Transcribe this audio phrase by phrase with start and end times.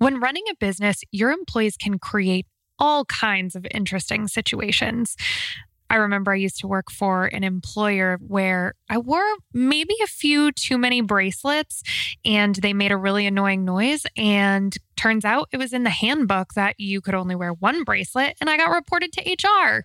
[0.00, 2.46] When running a business, your employees can create
[2.78, 5.14] all kinds of interesting situations.
[5.90, 10.52] I remember I used to work for an employer where I wore maybe a few
[10.52, 11.82] too many bracelets
[12.24, 14.06] and they made a really annoying noise.
[14.16, 18.36] And turns out it was in the handbook that you could only wear one bracelet,
[18.38, 19.84] and I got reported to HR.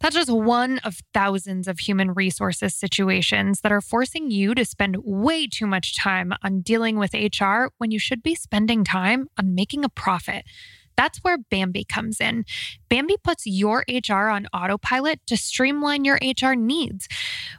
[0.00, 4.96] That's just one of thousands of human resources situations that are forcing you to spend
[5.04, 9.54] way too much time on dealing with HR when you should be spending time on
[9.54, 10.44] making a profit.
[10.96, 12.44] That's where Bambee comes in.
[12.88, 17.08] Bambee puts your HR on autopilot to streamline your HR needs.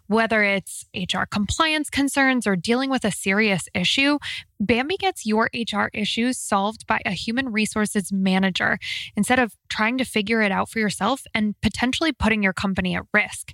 [0.08, 4.20] Whether it's HR compliance concerns or dealing with a serious issue,
[4.60, 8.78] Bambee gets your HR issues solved by a human resources manager
[9.16, 13.04] instead of trying to figure it out for yourself and potentially putting your company at
[13.14, 13.54] risk.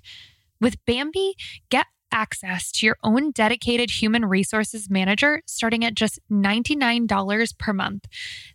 [0.60, 1.34] With Bambee,
[1.70, 8.06] get access to your own dedicated human resources manager starting at just $99 per month.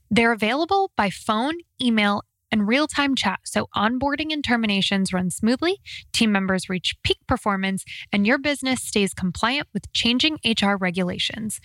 [0.10, 5.82] They're available by phone, email, and real time chat so onboarding and terminations run smoothly,
[6.14, 11.60] team members reach peak performance, and your business stays compliant with changing HR regulations.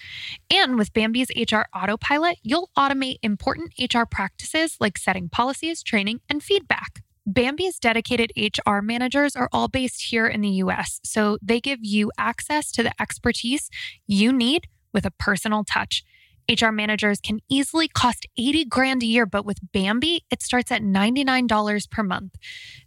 [0.50, 6.42] And with Bambee's HR Autopilot, you'll automate important HR practices like setting policies, training, and
[6.42, 7.02] feedback.
[7.30, 12.10] Bambee's dedicated HR managers are all based here in the US, so they give you
[12.16, 13.68] access to the expertise
[14.06, 16.02] you need with a personal touch.
[16.50, 20.80] HR managers can easily cost 80 grand a year, but with Bambee, it starts at
[20.80, 22.36] $99 per month.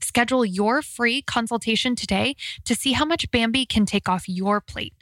[0.02, 4.96] Schedule your free consultation today to see how much Bambee can take off your plate.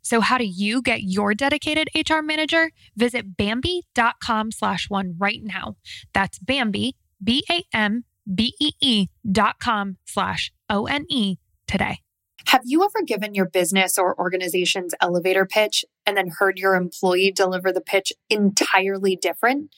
[0.00, 2.72] So how do you get your dedicated HR manager?
[2.96, 5.76] Visit Bambee.com slash one right now.
[6.12, 8.02] That's Bambee, B-A-M
[8.32, 12.00] B-E-E dot com slash O-N-E today.
[12.46, 17.30] Have you ever given your business or organization's elevator pitch and then heard your employee
[17.30, 19.70] deliver the pitch entirely different?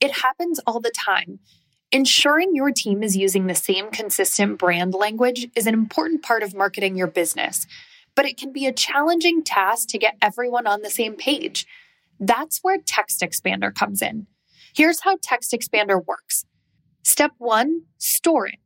[0.00, 1.40] It happens all the time.
[1.92, 6.54] Ensuring your team is using the same consistent brand language is an important part of
[6.54, 7.66] marketing your business,
[8.14, 11.66] but it can be a challenging task to get everyone on the same page.
[12.18, 14.26] That's where TextExpander comes in.
[14.74, 16.44] Here's how TextExpander works.
[17.06, 18.56] Step one, store it.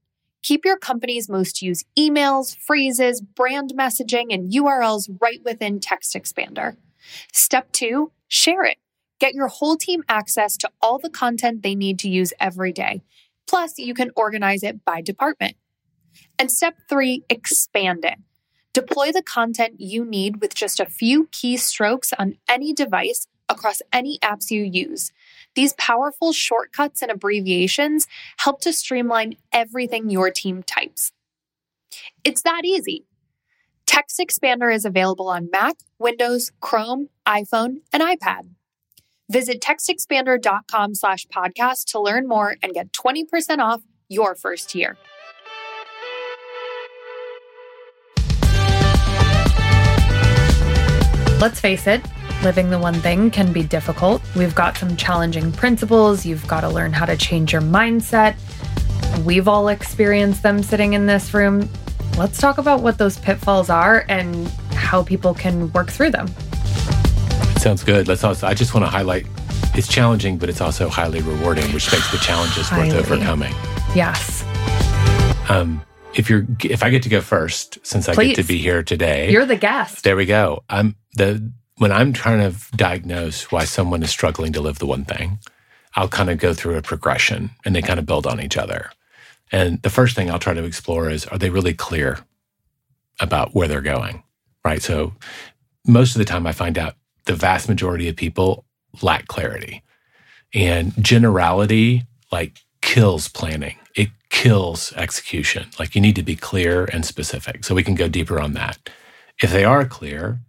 [0.42, 6.78] Keep your company's most used emails, phrases, brand messaging, and URLs right within TextExpander.
[7.34, 8.78] Step two, share it.
[9.18, 13.02] Get your whole team access to all the content they need to use every day.
[13.46, 15.56] Plus, you can organize it by department.
[16.38, 18.16] And step three, expand it.
[18.72, 24.18] Deploy the content you need with just a few keystrokes on any device across any
[24.20, 25.12] apps you use.
[25.54, 28.06] These powerful shortcuts and abbreviations
[28.38, 31.12] help to streamline everything your team types.
[32.24, 33.06] It's that easy.
[33.86, 38.50] TextExpander is available on Mac, Windows, Chrome, iPhone, and iPad.
[39.28, 44.96] Visit textexpander.com slash podcast to learn more and get 20% off your first year.
[51.40, 52.02] Let's face it,
[52.42, 54.22] living the one thing can be difficult.
[54.34, 56.24] We've got some challenging principles.
[56.24, 58.36] You've got to learn how to change your mindset.
[59.24, 61.68] We've all experienced them sitting in this room.
[62.16, 66.28] Let's talk about what those pitfalls are and how people can work through them.
[67.58, 68.08] Sounds good.
[68.08, 69.26] Let's also, I just want to highlight
[69.74, 72.88] it's challenging, but it's also highly rewarding, which makes the challenges highly.
[72.88, 73.52] worth overcoming.
[73.94, 74.44] Yes.
[75.48, 75.82] Um,
[76.14, 79.30] if you're, if I get to go first, since I get to be here today,
[79.30, 80.04] you're the guest.
[80.04, 80.64] There we go.
[80.68, 85.06] I'm the when I'm trying to diagnose why someone is struggling to live the one
[85.06, 85.38] thing,
[85.96, 88.90] I'll kind of go through a progression and they kind of build on each other.
[89.50, 92.18] And the first thing I'll try to explore is are they really clear
[93.18, 94.22] about where they're going?
[94.62, 94.82] Right.
[94.82, 95.14] So
[95.86, 98.66] most of the time I find out the vast majority of people
[99.00, 99.82] lack clarity.
[100.52, 103.78] And generality like kills planning.
[103.96, 105.70] It kills execution.
[105.78, 107.64] Like you need to be clear and specific.
[107.64, 108.90] So we can go deeper on that.
[109.42, 110.40] If they are clear,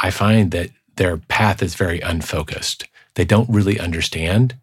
[0.00, 2.86] I find that their path is very unfocused.
[3.14, 4.56] They don't really understand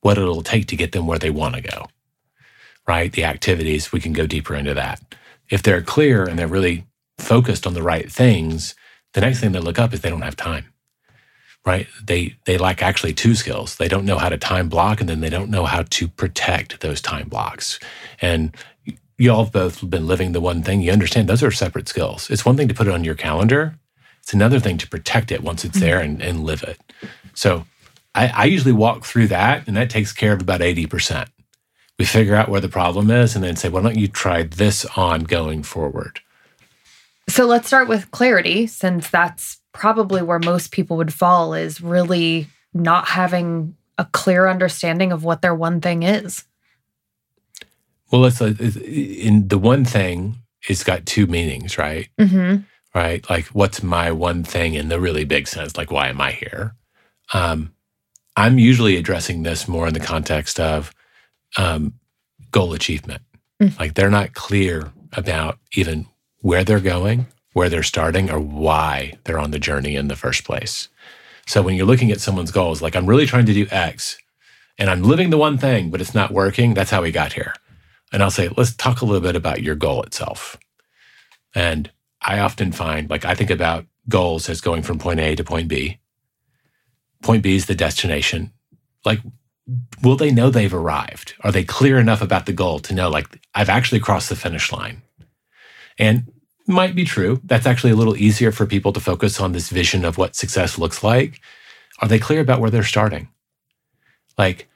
[0.00, 1.86] what it'll take to get them where they want to go,
[2.86, 3.12] right?
[3.12, 5.00] The activities, we can go deeper into that.
[5.48, 6.86] If they're clear and they're really
[7.18, 8.74] focused on the right things,
[9.14, 10.66] the next thing they look up is they don't have time,
[11.64, 11.86] right?
[12.02, 13.76] They, they lack actually two skills.
[13.76, 16.80] They don't know how to time block and then they don't know how to protect
[16.80, 17.78] those time blocks.
[18.20, 18.56] And
[19.18, 20.80] you all have both been living the one thing.
[20.80, 22.28] You understand those are separate skills.
[22.30, 23.78] It's one thing to put it on your calendar
[24.22, 26.80] it's another thing to protect it once it's there and, and live it.
[27.34, 27.66] So
[28.14, 31.28] I, I usually walk through that, and that takes care of about 80%.
[31.98, 34.84] We figure out where the problem is and then say, why don't you try this
[34.96, 36.20] on going forward?
[37.28, 42.48] So let's start with clarity, since that's probably where most people would fall, is really
[42.74, 46.44] not having a clear understanding of what their one thing is.
[48.10, 50.36] Well, it's like in the one thing,
[50.68, 52.08] it's got two meanings, right?
[52.18, 52.62] Mm-hmm.
[52.94, 53.28] Right.
[53.30, 55.76] Like, what's my one thing in the really big sense?
[55.76, 56.74] Like, why am I here?
[57.32, 57.72] Um,
[58.36, 60.94] I'm usually addressing this more in the context of
[61.56, 61.94] um,
[62.50, 63.22] goal achievement.
[63.62, 63.78] Mm.
[63.78, 66.06] Like, they're not clear about even
[66.40, 70.44] where they're going, where they're starting, or why they're on the journey in the first
[70.44, 70.88] place.
[71.46, 74.18] So, when you're looking at someone's goals, like, I'm really trying to do X
[74.78, 77.54] and I'm living the one thing, but it's not working, that's how we got here.
[78.12, 80.58] And I'll say, let's talk a little bit about your goal itself.
[81.54, 81.90] And
[82.22, 85.68] I often find, like, I think about goals as going from point A to point
[85.68, 85.98] B.
[87.22, 88.52] Point B is the destination.
[89.04, 89.20] Like,
[90.02, 91.34] will they know they've arrived?
[91.40, 94.72] Are they clear enough about the goal to know, like, I've actually crossed the finish
[94.72, 95.02] line?
[95.98, 96.32] And
[96.66, 97.40] might be true.
[97.44, 100.78] That's actually a little easier for people to focus on this vision of what success
[100.78, 101.40] looks like.
[102.00, 103.28] Are they clear about where they're starting?
[104.38, 104.68] Like,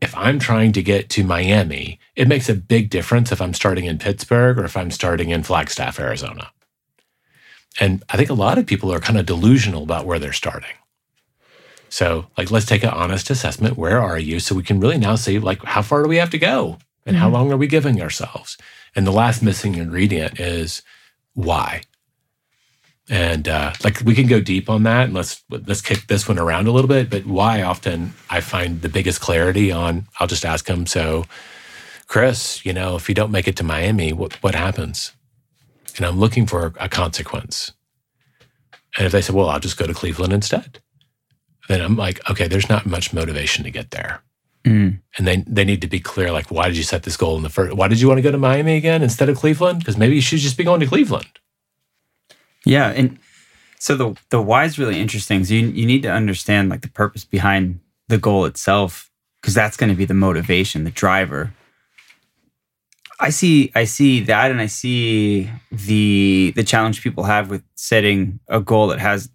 [0.00, 3.86] if I'm trying to get to Miami, it makes a big difference if I'm starting
[3.86, 6.50] in Pittsburgh or if I'm starting in Flagstaff, Arizona.
[7.80, 10.76] And I think a lot of people are kind of delusional about where they're starting.
[11.88, 13.76] So, like, let's take an honest assessment.
[13.76, 14.40] Where are you?
[14.40, 16.78] So we can really now see, like, how far do we have to go?
[17.06, 17.32] And how Mhm.
[17.32, 18.56] long are we giving ourselves?
[18.96, 20.82] And the last missing ingredient is
[21.34, 21.82] why.
[23.10, 26.38] And uh, like we can go deep on that, and let's let's kick this one
[26.38, 27.10] around a little bit.
[27.10, 30.86] But why often I find the biggest clarity on, I'll just ask them.
[30.86, 31.26] So,
[32.06, 35.12] Chris, you know, if you don't make it to Miami, what what happens?
[35.96, 37.72] And I'm looking for a consequence.
[38.96, 40.80] And if they said, well, I'll just go to Cleveland instead,
[41.68, 44.22] then I'm like, okay, there's not much motivation to get there.
[44.64, 45.00] Mm.
[45.18, 47.42] And they they need to be clear, like, why did you set this goal in
[47.42, 47.76] the first?
[47.76, 49.80] Why did you want to go to Miami again instead of Cleveland?
[49.80, 51.38] Because maybe you should just be going to Cleveland.
[52.64, 53.18] Yeah, and
[53.78, 55.44] so the the why is really interesting.
[55.44, 59.76] So you you need to understand like the purpose behind the goal itself, because that's
[59.76, 61.52] going to be the motivation, the driver.
[63.20, 68.40] I see I see that, and I see the the challenge people have with setting
[68.48, 69.30] a goal that has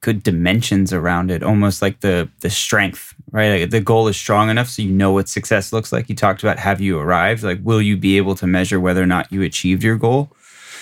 [0.00, 3.60] good dimensions around it, almost like the the strength, right?
[3.60, 6.08] Like the goal is strong enough so you know what success looks like.
[6.08, 7.42] You talked about have you arrived?
[7.42, 10.30] Like, will you be able to measure whether or not you achieved your goal?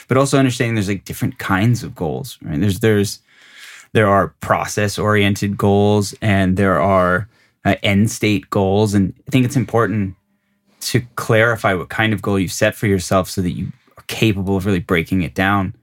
[0.09, 3.21] but also understanding there's like different kinds of goals right there's there's
[3.93, 7.29] there are process oriented goals and there are
[7.65, 10.15] uh, end state goals and i think it's important
[10.91, 14.57] to clarify what kind of goal you've set for yourself so that you are capable
[14.57, 15.75] of really breaking it down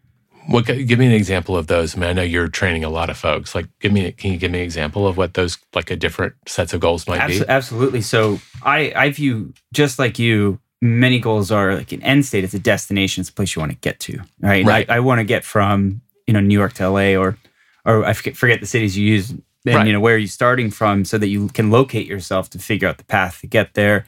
[0.47, 0.65] What?
[0.65, 1.95] Give me an example of those.
[1.95, 3.55] I mean, I know you're training a lot of folks.
[3.55, 4.11] Like, give me.
[4.11, 7.07] Can you give me an example of what those like a different sets of goals
[7.07, 7.47] might Abso- be?
[7.47, 12.43] absolutely so i i view just like you many goals are like an end state
[12.43, 14.89] it's a destination it's a place you want to get to right And Right.
[14.89, 17.37] i, I want to get from you know new york to la or
[17.85, 19.87] or i forget, forget the cities you use and Right.
[19.87, 22.87] you know where are you starting from so that you can locate yourself to figure
[22.89, 24.05] out the path to get there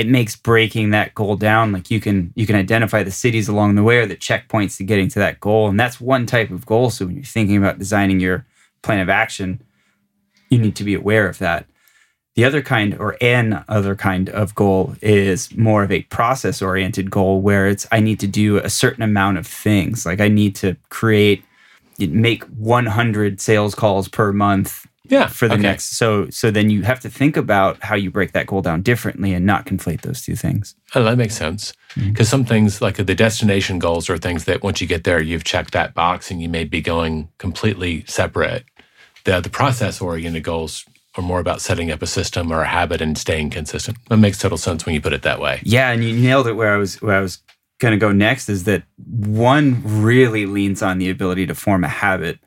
[0.00, 1.72] it makes breaking that goal down.
[1.72, 4.84] Like you can you can identify the cities along the way or the checkpoints to
[4.84, 5.68] getting to that goal.
[5.68, 6.90] And that's one type of goal.
[6.90, 8.46] So when you're thinking about designing your
[8.82, 9.62] plan of action
[10.50, 11.64] you need to be aware of that.
[12.34, 17.10] The other kind or an other kind of goal is more of a process oriented
[17.10, 20.04] goal where it's I need to do a certain amount of things.
[20.04, 21.44] Like I need to create
[21.98, 25.26] make 100 sales calls per month yeah.
[25.26, 25.62] for the okay.
[25.62, 28.82] next so so then you have to think about how you break that goal down
[28.82, 30.74] differently and not conflate those two things.
[30.94, 31.72] Oh, that makes sense.
[31.94, 32.10] Mm-hmm.
[32.10, 35.44] Because some things, like the destination goals, are things that once you get there, you've
[35.44, 38.64] checked that box, and you may be going completely separate.
[39.24, 40.84] The the process oriented goals
[41.16, 43.98] are more about setting up a system or a habit and staying consistent.
[44.08, 45.60] That makes total sense when you put it that way.
[45.64, 47.42] Yeah, and you nailed it where I was where I was
[47.78, 51.88] going to go next is that one really leans on the ability to form a
[51.88, 52.38] habit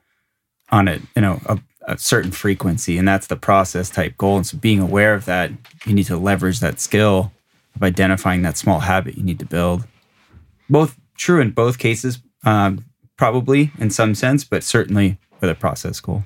[0.72, 4.48] on a you know a, a certain frequency and that's the process type goal and
[4.48, 5.52] so being aware of that
[5.86, 7.32] you need to leverage that skill
[7.76, 9.86] of identifying that small habit you need to build
[10.70, 12.86] both true in both cases um,
[13.18, 16.24] probably in some sense but certainly with a process goal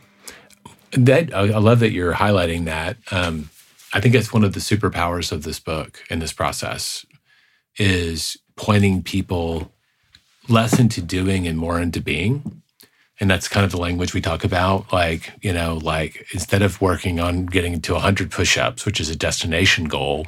[0.92, 2.98] That I love that you're highlighting that.
[3.12, 3.50] Um,
[3.94, 7.06] I think it's one of the superpowers of this book and this process
[7.78, 9.72] is pointing people
[10.48, 12.62] less into doing and more into being.
[13.20, 14.94] And that's kind of the language we talk about.
[14.94, 19.10] Like, you know, like instead of working on getting to 100 push ups, which is
[19.10, 20.28] a destination goal,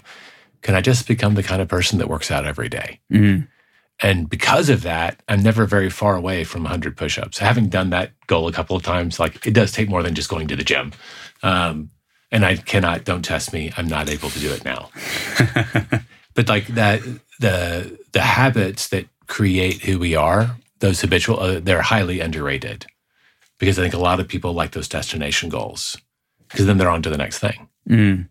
[0.61, 2.99] can I just become the kind of person that works out every day?
[3.11, 3.47] Mhm.
[4.01, 7.37] And because of that, I'm never very far away from 100 push ups.
[7.37, 10.29] Having done that goal a couple of times, like it does take more than just
[10.29, 10.93] going to the gym.
[11.43, 11.91] Um,
[12.31, 14.89] and I cannot, don't test me, I'm not able to do it now.
[16.33, 17.01] but like that,
[17.39, 22.85] the, the habits that create who we are, those habitual, uh, they're highly underrated
[23.57, 25.97] because I think a lot of people like those destination goals
[26.49, 27.67] because then they're on to the next thing.
[27.87, 28.27] Mm.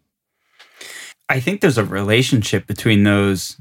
[1.28, 3.60] I think there's a relationship between those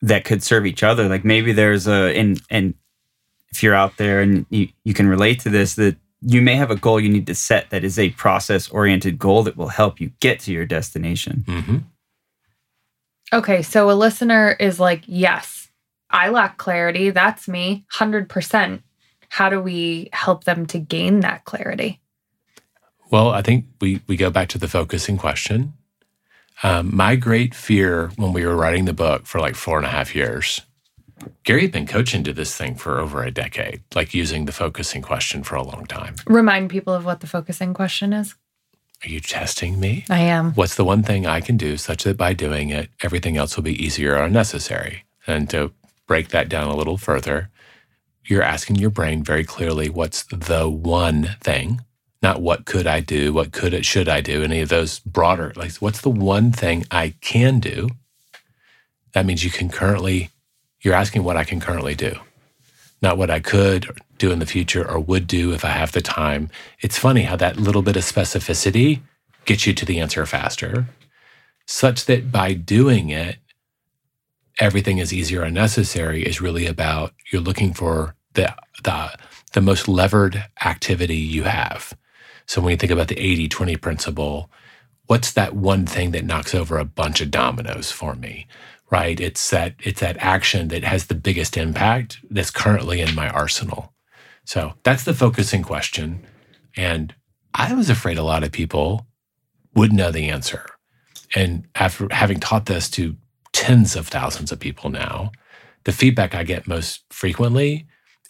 [0.00, 1.08] that could serve each other.
[1.08, 2.74] Like maybe there's a and and
[3.50, 6.70] if you're out there and you, you can relate to this, that you may have
[6.70, 10.00] a goal you need to set that is a process oriented goal that will help
[10.00, 11.44] you get to your destination.
[11.46, 11.78] hmm
[13.32, 15.61] Okay, so a listener is like, yes,
[16.12, 17.10] I lack clarity.
[17.10, 18.82] That's me, 100%.
[19.30, 22.00] How do we help them to gain that clarity?
[23.10, 25.74] Well, I think we, we go back to the focusing question.
[26.62, 29.90] Um, my great fear when we were writing the book for like four and a
[29.90, 30.60] half years,
[31.44, 35.02] Gary had been coaching to this thing for over a decade, like using the focusing
[35.02, 36.16] question for a long time.
[36.26, 38.34] Remind people of what the focusing question is.
[39.04, 40.04] Are you testing me?
[40.08, 40.52] I am.
[40.52, 43.64] What's the one thing I can do such that by doing it, everything else will
[43.64, 45.04] be easier or unnecessary?
[45.26, 45.72] And to
[46.12, 47.48] break that down a little further,
[48.26, 51.80] you're asking your brain very clearly what's the one thing,
[52.22, 55.54] not what could I do, what could it, should I do, any of those broader,
[55.56, 57.88] like what's the one thing I can do?
[59.14, 60.28] That means you can currently,
[60.82, 62.14] you're asking what I can currently do,
[63.00, 63.88] not what I could
[64.18, 66.50] do in the future or would do if I have the time.
[66.82, 69.00] It's funny how that little bit of specificity
[69.46, 70.88] gets you to the answer faster,
[71.66, 73.36] such that by doing it,
[74.58, 78.54] everything is easier and necessary is really about you're looking for the
[78.84, 79.12] the
[79.52, 81.94] the most levered activity you have.
[82.46, 84.50] So when you think about the 80-20 principle,
[85.06, 88.46] what's that one thing that knocks over a bunch of dominoes for me?
[88.90, 89.20] Right?
[89.20, 93.92] It's that it's that action that has the biggest impact that's currently in my arsenal.
[94.44, 96.26] So that's the focusing question.
[96.76, 97.14] And
[97.54, 99.06] I was afraid a lot of people
[99.74, 100.66] would know the answer.
[101.34, 103.16] And after having taught this to
[103.52, 105.32] tens of thousands of people now,
[105.84, 107.86] the feedback I get most frequently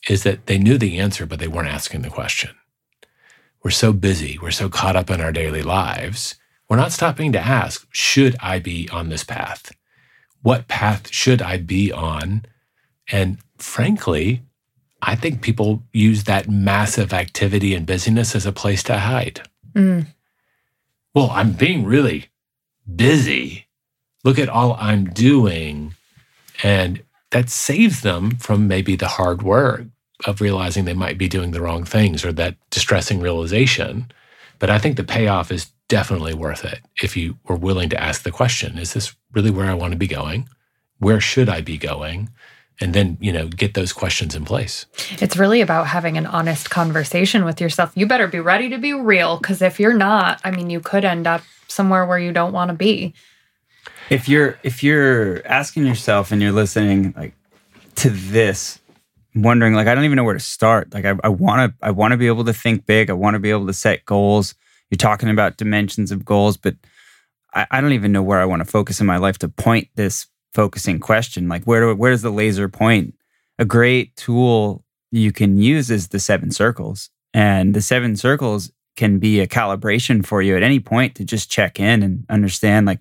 [0.08, 2.50] is that they knew the answer, but they weren't asking the question.
[3.62, 6.34] We're so busy, we're so caught up in our daily lives,
[6.68, 9.72] we're not stopping to ask, should I be on this path?
[10.42, 12.46] What path should I be on?
[13.10, 14.42] And frankly,
[15.02, 19.42] I think people use that massive activity and busyness as a place to hide.
[19.74, 20.06] Mm.
[21.14, 22.26] Well, I'm being really
[22.96, 23.61] busy.
[24.24, 25.94] Look at all I'm doing.
[26.62, 29.86] And that saves them from maybe the hard work
[30.24, 34.10] of realizing they might be doing the wrong things or that distressing realization.
[34.58, 38.22] But I think the payoff is definitely worth it if you were willing to ask
[38.22, 40.48] the question Is this really where I want to be going?
[40.98, 42.30] Where should I be going?
[42.80, 44.86] And then, you know, get those questions in place.
[45.20, 47.92] It's really about having an honest conversation with yourself.
[47.94, 51.04] You better be ready to be real because if you're not, I mean, you could
[51.04, 53.14] end up somewhere where you don't want to be.
[54.10, 57.34] If you're if you're asking yourself and you're listening like
[57.96, 58.78] to this,
[59.34, 60.92] wondering like I don't even know where to start.
[60.92, 63.10] Like I want to I want to be able to think big.
[63.10, 64.54] I want to be able to set goals.
[64.90, 66.76] You're talking about dimensions of goals, but
[67.54, 69.88] I, I don't even know where I want to focus in my life to point
[69.94, 71.48] this focusing question.
[71.48, 73.14] Like where do, where does the laser point?
[73.58, 77.10] A great tool you can use is the seven circles.
[77.34, 81.50] And the seven circles can be a calibration for you at any point to just
[81.50, 83.00] check in and understand like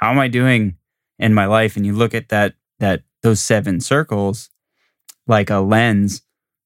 [0.00, 0.76] how am I doing
[1.18, 1.76] in my life?
[1.76, 4.50] And you look at that that those seven circles
[5.26, 6.22] like a lens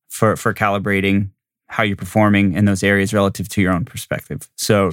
[0.09, 1.31] for for calibrating
[1.67, 4.49] how you're performing in those areas relative to your own perspective.
[4.57, 4.93] So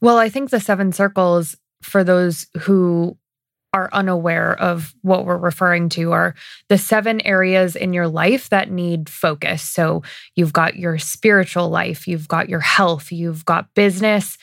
[0.00, 3.16] Well, I think the seven circles for those who
[3.72, 6.34] are unaware of what we're referring to are
[6.68, 9.62] the seven areas in your life that need focus.
[9.62, 10.02] So
[10.34, 14.38] you've got your spiritual life, you've got your health, you've got business.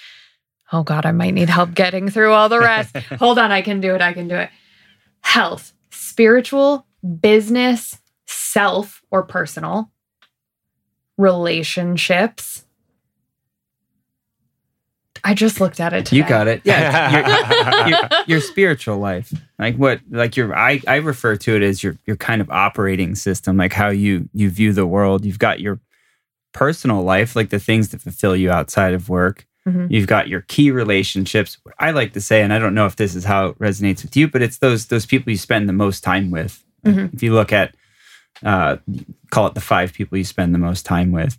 [0.71, 2.95] Oh God, I might need help getting through all the rest.
[3.19, 4.01] Hold on, I can do it.
[4.01, 4.49] I can do it.
[5.21, 6.87] Health, spiritual,
[7.21, 9.91] business, self or personal,
[11.17, 12.63] relationships.
[15.23, 16.05] I just looked at it.
[16.05, 16.17] Today.
[16.17, 16.61] you got it.
[16.63, 17.87] Yeah.
[17.87, 19.33] your, your, your spiritual life.
[19.57, 23.15] Like what like your I, I refer to it as your your kind of operating
[23.15, 25.25] system, like how you you view the world.
[25.25, 25.79] You've got your
[26.53, 29.47] personal life, like the things that fulfill you outside of work.
[29.67, 29.87] Mhm.
[29.89, 31.57] You've got your key relationships.
[31.79, 34.15] I like to say, and I don't know if this is how it resonates with
[34.15, 36.63] you, but it's those those people you spend the most time with.
[36.85, 37.13] Mhm.
[37.13, 37.75] If you look at
[38.43, 38.77] uh,
[39.31, 41.37] call it the five people you spend the most time with.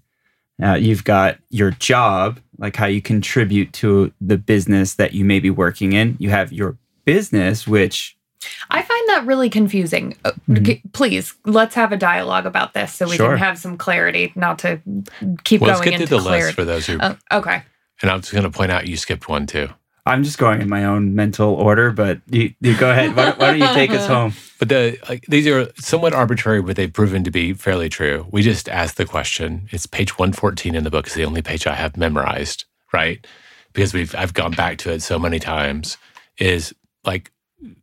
[0.62, 5.38] Uh, you've got your job, like how you contribute to the business that you may
[5.38, 6.16] be working in.
[6.18, 8.16] You have your business, which
[8.71, 10.16] I find that really confusing.
[10.25, 13.28] Uh, g- Please, let's have a dialogue about this so we Sure.
[13.30, 14.80] can have some clarity, not to
[15.45, 16.45] keep Well, let's going get into through the clarity.
[16.47, 17.62] list for those who, Oh, okay.
[18.03, 19.69] And I'm just going to point out you skipped one too.
[20.05, 23.17] I'm just going in my own mental order, but you, you go ahead.
[23.17, 24.35] Why, why don't you take us home?
[24.61, 28.26] But the like, these are somewhat arbitrary, but they've proven to be fairly true.
[28.31, 29.69] We just asked the question.
[29.73, 31.07] It's page 114 in the book.
[31.07, 33.26] It's the only page I have memorized, right?
[33.76, 35.99] because we've I've gone back to it so many times
[36.38, 36.75] is
[37.05, 37.31] like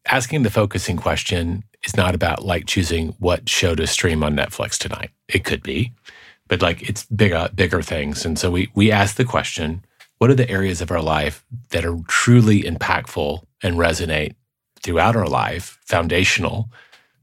[0.08, 4.77] asking the focusing question is not about like choosing what show to stream on Netflix
[4.77, 5.12] tonight.
[5.29, 5.93] It could be,
[6.48, 8.25] but like it's bigger bigger things.
[8.25, 9.86] And so we we ask the question,
[10.23, 14.33] what are the areas of our life that are truly impactful and resonate
[14.81, 16.69] throughout our life, foundational,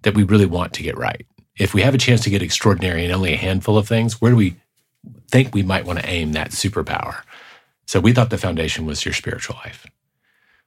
[0.03, 1.25] that we really want to get right?
[1.59, 4.33] If we have a chance to get extraordinary in only a handful of things, where
[4.33, 4.57] do we
[5.31, 7.23] think we might want to aim that superpower?
[7.87, 9.87] So we thought the foundation was your spiritual life,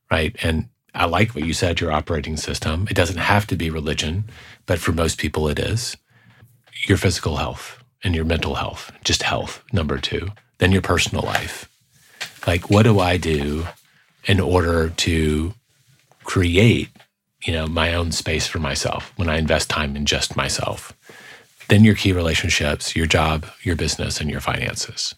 [0.09, 0.35] right?
[0.41, 2.87] And I like what you said, your operating system.
[2.89, 4.23] It doesn't have to be religion,
[4.65, 5.97] but for most people it is.
[6.87, 10.29] Your physical health and your mental health, just health, number two.
[10.57, 11.69] Then your personal life.
[12.45, 13.65] Like, what do I do
[14.25, 15.53] in order to
[16.23, 16.89] create,
[17.45, 20.93] you know, my own space for myself when I invest time in just myself?
[21.69, 25.15] Then your key relationships, your job, your business, and your finances.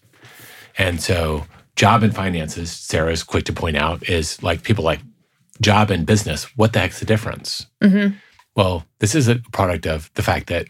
[0.77, 4.99] And so, job and finances, Sarah's quick to point out, is like people like
[5.61, 6.43] job and business.
[6.55, 7.65] What the heck's the difference?
[7.81, 8.15] Mm-hmm.
[8.55, 10.67] Well, this is a product of the fact that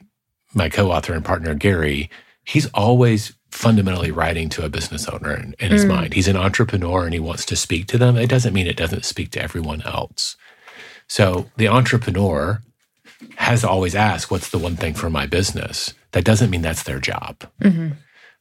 [0.53, 2.09] my co-author and partner Gary,
[2.45, 5.89] he's always fundamentally writing to a business owner in, in his Mm.
[5.89, 6.13] mind.
[6.13, 8.17] He's an entrepreneur and he wants to speak to them.
[8.17, 10.35] It doesn't mean it doesn't speak to everyone else.
[11.07, 12.61] So the entrepreneur
[13.37, 16.99] has always asked, "What's the one thing for my business?" That doesn't mean that's their
[16.99, 17.45] job.
[17.63, 17.89] Mm-hmm.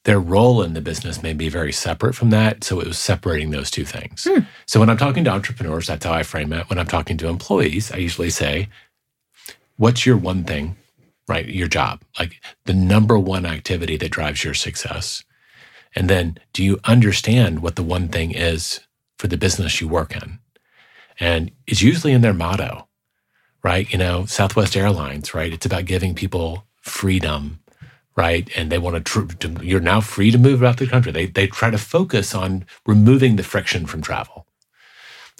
[0.04, 2.62] Their role in the business may be very separate from that.
[2.64, 4.25] So it was separating those two things.
[4.28, 4.40] Hmm.
[4.66, 6.68] So when I'm talking to entrepreneurs, that's how I frame it.
[6.68, 8.68] When I'm talking to employees, I usually say,
[9.76, 10.76] What's your one thing,
[11.28, 11.47] right?
[11.49, 15.25] Your job, like the number one activity that drives your success.
[15.95, 18.81] And then do you understand what the one thing is
[19.19, 20.40] for the business you work in?
[21.21, 22.88] And it's usually in their motto,
[23.62, 23.90] right?
[23.93, 25.52] You know, Southwest Airlines, right?
[25.52, 27.61] It's about giving people freedom
[28.16, 28.49] right?
[28.57, 31.12] And they want to, tr- you're now free to move about the country.
[31.12, 34.47] They, they try to focus on removing the friction from travel.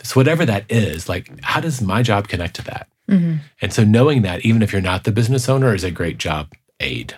[0.03, 2.89] So, whatever that is, like, how does my job connect to that?
[3.09, 3.37] Mm-hmm.
[3.61, 6.53] And so, knowing that, even if you're not the business owner, is a great job
[6.81, 7.15] aid.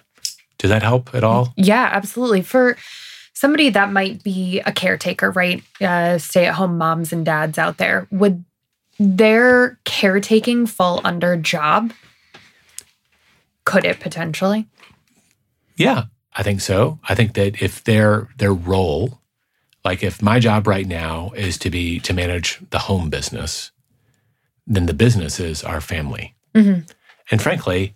[0.58, 1.52] Does that help at all?
[1.56, 2.42] Yeah, absolutely.
[2.42, 2.76] For
[3.34, 5.62] somebody that might be a caretaker, right?
[5.80, 8.44] Uh, stay at home moms and dads out there, would
[8.98, 11.92] their caretaking fall under job?
[13.64, 14.66] Could it potentially?
[15.76, 16.98] Yeah, I think so.
[17.08, 19.20] I think that if their their role,
[19.84, 23.70] like if my job right now is to be to manage the home business,
[24.66, 26.34] then the business is our family.
[26.54, 26.88] Mhm.
[27.30, 27.94] And frankly,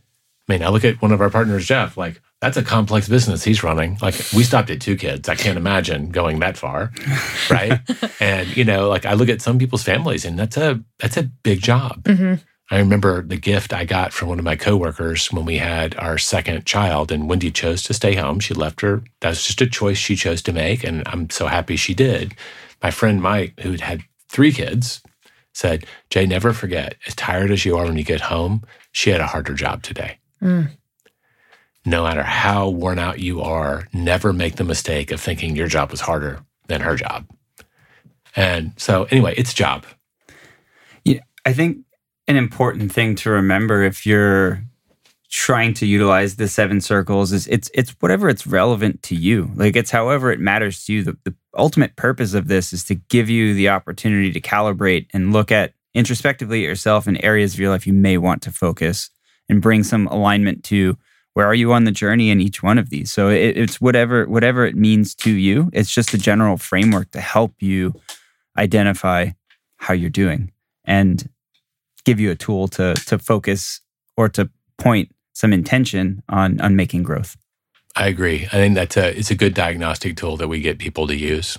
[0.49, 3.45] I mean, I look at one of our partners, Jeff, like that's a complex business
[3.45, 3.99] he's running.
[4.01, 5.29] Like we stopped at two kids.
[5.29, 6.93] I can't imagine going that far.
[7.51, 7.81] Right.
[8.21, 11.25] and you know, like I look at some people's families and that's a that's a
[11.25, 12.03] big job.
[12.05, 12.35] Mm-hmm.
[12.73, 16.19] I remember the gift I got from one of my coworkers when we had our
[16.19, 18.39] second child, and Wendy chose to stay home.
[18.39, 19.03] She left her.
[19.23, 22.33] That was just a choice she chose to make, and I'm so happy she did.
[22.81, 25.03] My friend Mike, who'd had three kids,
[25.53, 29.21] said, Jay, never forget, as tired as you are when you get home, she had
[29.21, 30.19] a harder job today.
[30.43, 30.71] Mm.
[31.85, 35.91] No matter how worn out you are, never make the mistake of thinking your job
[35.91, 37.27] was harder than her job.
[38.37, 39.85] And so, anyway, it's job.
[41.05, 41.79] Yeah, I think
[42.29, 44.63] an important thing to remember if you're
[45.31, 49.51] trying to utilize the seven circles is it's it's whatever it's relevant to you.
[49.55, 51.05] Like it's however it matters to you.
[51.05, 55.33] The, the ultimate purpose of this is to give you the opportunity to calibrate and
[55.33, 59.11] look at introspectively at yourself in areas of your life you may want to focus
[59.49, 60.97] and bring some alignment to
[61.35, 63.13] where are you on the journey in each one of these.
[63.13, 65.71] So it, it's whatever whatever it means to you.
[65.73, 67.95] It's just a general framework to help you
[68.59, 69.31] identify
[69.77, 70.51] how you're doing
[70.85, 71.29] and
[72.05, 73.81] give you a tool to to focus
[74.17, 77.37] or to point some intention on on making growth.
[77.97, 78.45] I agree.
[78.53, 81.59] I think that's a it's a good diagnostic tool that we get people to use.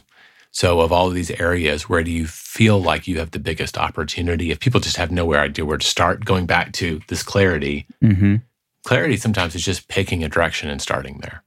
[0.54, 3.78] So, of all of these areas, where do you feel like you have the biggest
[3.78, 4.52] opportunity?
[4.52, 8.36] If people just have nowhere idea where to start, going back to this clarity, Mm-hmm.
[8.84, 11.44] clarity sometimes is just picking a direction and starting there,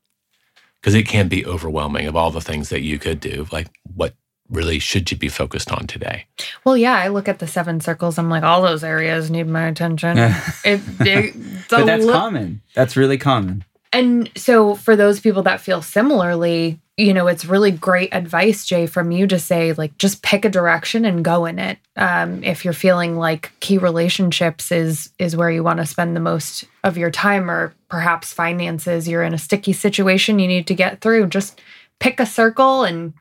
[0.80, 3.46] because it can be overwhelming of all the things that you could do.
[3.52, 4.14] Like, what
[4.50, 6.26] really should you be focused on today?
[6.64, 8.18] Well, yeah, I look at the seven circles.
[8.18, 10.18] I'm like, all those areas need my attention.
[10.64, 12.62] It, it, it's but that's li- common.
[12.74, 13.64] That's really common.
[13.92, 18.86] And so, for those people that feel similarly, you know, it's really great advice, Jay,
[18.86, 21.78] from you to say, like, just pick a direction and go in it.
[21.96, 26.20] Um, if you're feeling like key relationships is is where you want to spend the
[26.20, 30.74] most of your time, or perhaps finances, you're in a sticky situation you need to
[30.74, 31.26] get through.
[31.26, 31.60] Just
[32.00, 33.12] pick a circle and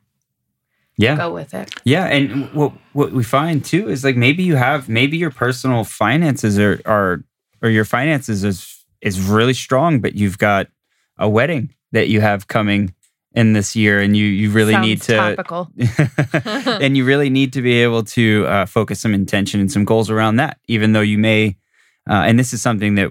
[0.97, 1.17] Yeah.
[1.17, 1.73] go with it.
[1.83, 5.83] Yeah, and what what we find too is like maybe you have maybe your personal
[5.83, 7.23] finances are are
[7.61, 10.67] or your finances is is really strong, but you've got
[11.17, 12.93] a wedding that you have coming
[13.33, 15.35] in this year, and you you really Sounds need to
[16.81, 20.09] and you really need to be able to uh, focus some intention and some goals
[20.09, 20.59] around that.
[20.67, 21.57] Even though you may,
[22.09, 23.09] uh, and this is something that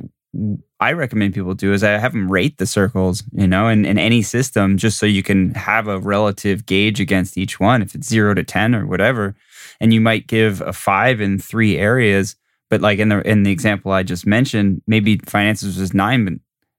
[0.83, 3.99] I recommend people do is I have them rate the circles, you know, in, in
[3.99, 7.83] any system, just so you can have a relative gauge against each one.
[7.83, 9.37] If it's zero to ten or whatever,
[9.79, 12.35] and you might give a five in three areas,
[12.68, 16.35] but like in the in the example I just mentioned, maybe finances was nine, but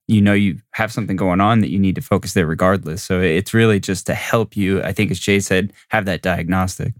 [0.07, 3.01] you know you have something going on that you need to focus there regardless.
[3.03, 4.83] So it's really just to help you.
[4.83, 6.93] I think, as Jay said, have that diagnostic.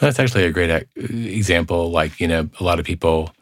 [0.00, 1.92] That's actually a great uh, example.
[1.92, 3.32] Like you know, a lot of people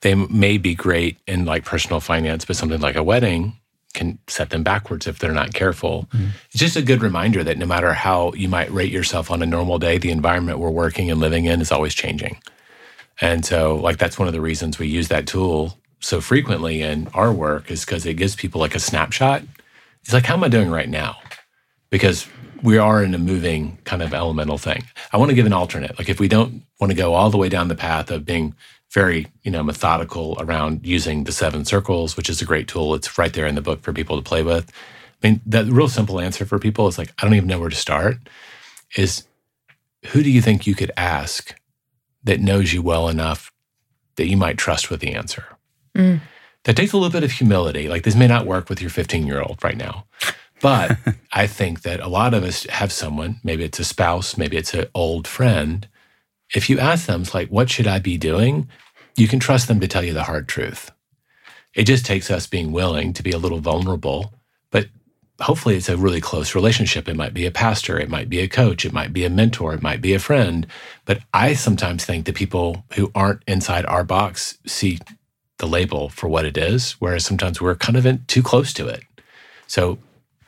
[0.00, 3.58] they may be great in like personal finance, but something like a wedding
[3.94, 6.06] can set them backwards if they're not careful.
[6.12, 6.28] Mm.
[6.50, 9.46] It's just a good reminder that no matter how you might rate yourself on a
[9.46, 12.38] normal day, the environment we're working and living in is always changing.
[13.20, 17.08] And so, like, that's one of the reasons we use that tool so frequently in
[17.14, 19.42] our work is because it gives people like a snapshot.
[20.02, 21.16] It's like, how am I doing right now?
[21.88, 22.28] Because
[22.62, 24.84] we are in a moving kind of elemental thing.
[25.12, 25.98] I want to give an alternate.
[25.98, 28.54] Like, if we don't want to go all the way down the path of being
[28.92, 32.94] very you know methodical around using the seven circles which is a great tool.
[32.94, 34.70] It's right there in the book for people to play with.
[35.22, 37.70] I mean the real simple answer for people is like i don't even know where
[37.70, 38.18] to start
[38.96, 39.24] is
[40.08, 41.54] who do you think you could ask
[42.24, 43.52] that knows you well enough
[44.16, 45.44] that you might trust with the answer?
[45.94, 46.20] Mm.
[46.64, 47.88] that takes a little bit of humility.
[47.88, 50.04] Like this may not work with your 15 year old right now
[50.60, 50.98] but
[51.32, 54.74] i think that a lot of us have someone maybe it's a spouse maybe it's
[54.74, 55.88] an old friend
[56.54, 58.68] if you ask them, like, what should I be doing?
[59.16, 60.90] You can trust them to tell you the hard truth.
[61.74, 64.32] It just takes us being willing to be a little vulnerable,
[64.70, 64.86] but
[65.40, 67.08] hopefully it's a really close relationship.
[67.08, 69.74] It might be a pastor, it might be a coach, it might be a mentor,
[69.74, 70.66] it might be a friend.
[71.04, 74.98] But I sometimes think that people who aren't inside our box see
[75.58, 78.86] the label for what it is, whereas sometimes we're kind of in, too close to
[78.86, 79.02] it.
[79.66, 79.98] So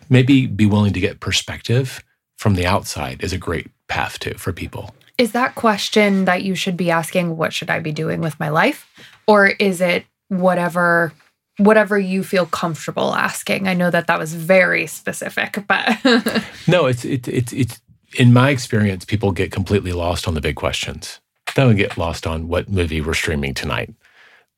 [0.09, 2.03] maybe be willing to get perspective
[2.37, 4.95] from the outside is a great path to for people.
[5.19, 8.49] Is that question that you should be asking what should I be doing with my
[8.49, 8.89] life
[9.27, 11.13] or is it whatever
[11.59, 13.67] whatever you feel comfortable asking?
[13.67, 15.99] I know that that was very specific, but
[16.69, 17.81] No, it's it's it's
[18.17, 21.21] in my experience people get completely lost on the big questions.
[21.55, 23.93] They don't get lost on what movie we're streaming tonight.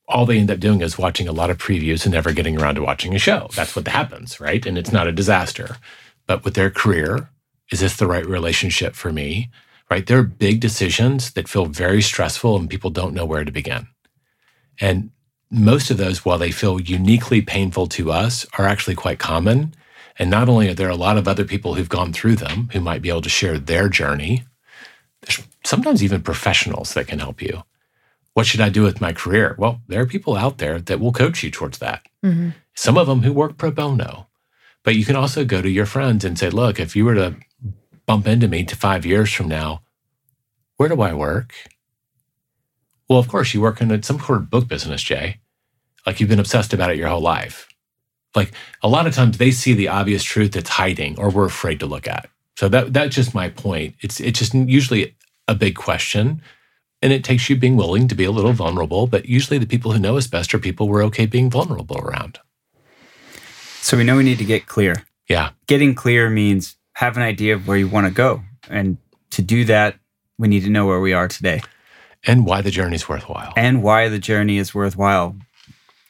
[0.08, 2.74] All they end up doing is watching a lot of previews and never getting around
[2.74, 3.48] to watching a show.
[3.54, 4.66] That's what happens, right?
[4.66, 5.76] And it's not a disaster.
[6.26, 7.30] But with their career,
[7.70, 9.50] is this the right relationship for me?
[9.90, 10.06] Right?
[10.06, 13.88] There are big decisions that feel very stressful and people don't know where to begin.
[14.80, 15.10] And
[15.50, 19.74] most of those, while they feel uniquely painful to us, are actually quite common.
[20.18, 22.80] And not only are there a lot of other people who've gone through them who
[22.80, 24.44] might be able to share their journey,
[25.22, 27.64] there's sometimes even professionals that can help you.
[28.34, 29.56] What should I do with my career?
[29.58, 32.06] Well, there are people out there that will coach you towards that.
[32.24, 32.50] Mm-hmm.
[32.74, 34.28] Some of them who work pro bono.
[34.84, 37.36] But you can also go to your friends and say, look, if you were to
[38.10, 39.82] bump into me to five years from now,
[40.78, 41.54] where do I work?
[43.08, 45.38] Well, of course, you work in some sort of book business, Jay.
[46.04, 47.68] Like you've been obsessed about it your whole life.
[48.34, 48.50] Like
[48.82, 51.86] a lot of times they see the obvious truth that's hiding or we're afraid to
[51.86, 52.28] look at.
[52.56, 53.94] So that that's just my point.
[54.00, 55.14] It's it's just usually
[55.46, 56.42] a big question.
[57.02, 59.92] And it takes you being willing to be a little vulnerable, but usually the people
[59.92, 62.40] who know us best are people we're okay being vulnerable around.
[63.82, 65.04] So we know we need to get clear.
[65.28, 65.50] Yeah.
[65.68, 68.42] Getting clear means have an idea of where you want to go.
[68.68, 68.98] And
[69.30, 69.96] to do that,
[70.38, 71.62] we need to know where we are today.
[72.26, 73.52] And why the journey is worthwhile.
[73.56, 75.36] And why the journey is worthwhile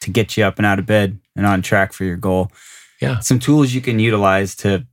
[0.00, 2.50] to get you up and out of bed and on track for your goal.
[3.00, 3.20] Yeah.
[3.20, 4.86] Some tools you can utilize to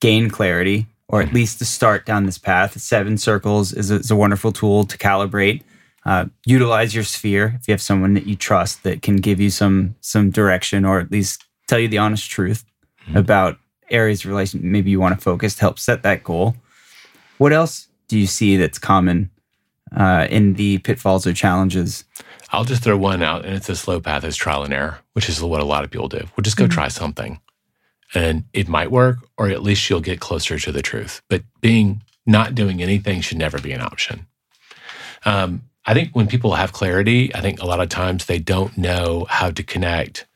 [0.00, 2.80] gain clarity or at least to start down this path.
[2.80, 5.62] Seven circles is a, is a wonderful tool to calibrate.
[6.04, 9.50] Uh, utilize your sphere if you have someone that you trust that can give you
[9.50, 12.64] some some direction or at least tell you the honest truth
[13.02, 13.16] mm-hmm.
[13.16, 13.58] about
[13.90, 16.56] areas of relation maybe you want to focus to help set that goal.
[17.38, 19.30] What else do you see that's common
[19.94, 22.04] uh, in the pitfalls or challenges?
[22.50, 25.28] I'll just throw one out, and it's a slow path is trial and error, which
[25.28, 26.24] is what a lot of people do.
[26.36, 26.72] We'll just go mm-hmm.
[26.72, 27.40] try something,
[28.14, 31.22] and it might work, or at least you'll get closer to the truth.
[31.28, 34.26] But being not doing anything should never be an option.
[35.24, 38.76] Um, I think when people have clarity, I think a lot of times they don't
[38.76, 40.26] know how to connect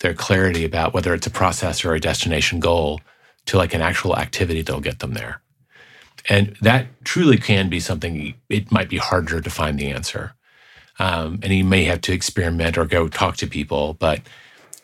[0.00, 3.00] their clarity about whether it's a process or a destination goal
[3.46, 5.40] to like an actual activity that'll get them there.
[6.28, 10.32] And that truly can be something, it might be harder to find the answer.
[10.98, 13.94] Um, and you may have to experiment or go talk to people.
[13.94, 14.20] But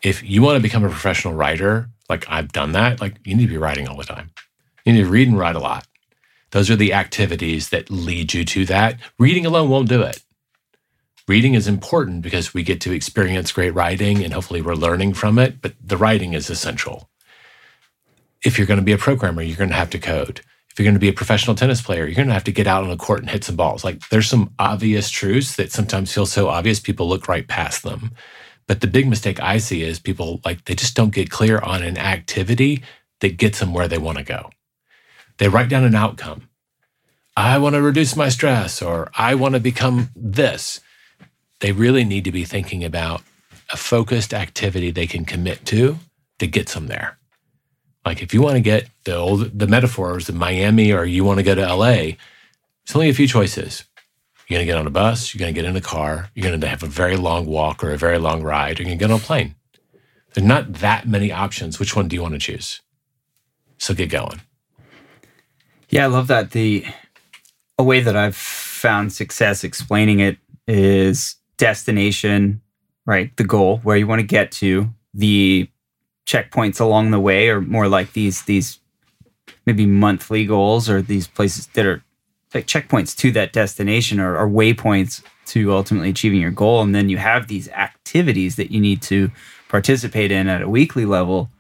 [0.03, 3.45] if you want to become a professional writer, like I've done that, like you need
[3.45, 4.31] to be writing all the time.
[4.85, 5.87] You need to read and write a lot.
[6.51, 8.99] Those are the activities that lead you to that.
[9.19, 10.21] Reading alone won't do it.
[11.29, 15.39] Reading is important because we get to experience great writing and hopefully we're learning from
[15.39, 17.09] it, but the writing is essential.
[18.45, 20.41] if you're going to be a programmer, you're going to have to code.
[20.71, 22.67] If you're going to be a professional tennis player, you're going to have to get
[22.67, 23.85] out on the court and hit some balls.
[23.85, 28.13] Like there's some obvious truths that sometimes feel so obvious, people look right past them.
[28.67, 31.83] But the big mistake I see is people like they just don't get clear on
[31.83, 32.83] an activity
[33.21, 34.51] that gets them where they want to go.
[35.39, 36.49] They write down an outcome.
[37.37, 40.81] I want to reduce my stress or I want to become this.
[41.61, 43.23] They really need to be thinking about
[43.73, 45.99] a focused activity they can commit to
[46.39, 47.19] that gets them there.
[48.05, 51.39] Like if you want to get the old the metaphors of Miami or you want
[51.39, 52.17] to go to LA,
[52.83, 53.85] it's only a few choices.
[54.49, 56.83] You're to get on a bus, you're to get in a car, you're to have
[56.83, 59.23] a very long walk or a very long ride, or you're to get on a
[59.23, 59.55] plane.
[60.35, 61.79] There's not that many options.
[61.79, 62.81] Which one do you want to choose?
[63.79, 64.41] So get going.
[65.89, 66.51] Yeah, I love that.
[66.51, 66.85] The
[67.79, 72.63] a way that I've found success explaining it is destination,
[73.05, 73.37] right?
[73.37, 75.69] The goal, where you want to get to, the
[76.27, 78.81] checkpoints along the way, or more like these these
[79.67, 82.03] maybe monthly goals or these places that are
[82.55, 86.83] like checkpoints to that destination or, or waypoints to ultimately achieving your goal.
[86.83, 89.31] And then you have these activities that you need to
[89.69, 91.51] participate in at a weekly level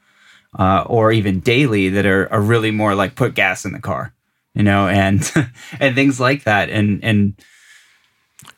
[0.58, 4.14] uh, or even daily that are, are really more like put gas in the car,
[4.54, 5.30] you know, and
[5.80, 6.70] and things like that.
[6.70, 7.34] And and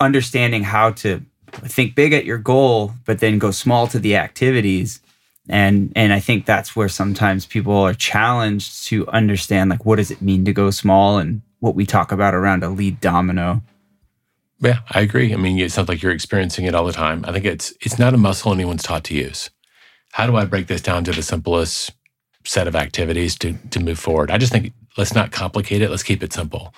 [0.00, 5.00] understanding how to think big at your goal, but then go small to the activities.
[5.48, 10.10] And and I think that's where sometimes people are challenged to understand like what does
[10.10, 13.62] it mean to go small and what we talk about around a lead domino.
[14.60, 15.32] Yeah, I agree.
[15.32, 17.24] I mean, it sounds like you're experiencing it all the time.
[17.26, 19.50] I think it's it's not a muscle anyone's taught to use.
[20.12, 21.90] How do I break this down to the simplest
[22.44, 24.30] set of activities to to move forward?
[24.30, 25.90] I just think let's not complicate it.
[25.90, 26.72] Let's keep it simple.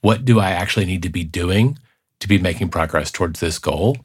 [0.00, 1.78] What do I actually need to be doing
[2.20, 3.96] to be making progress towards this goal?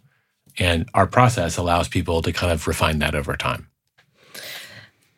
[0.60, 3.70] And our process allows people to kind of refine that over time.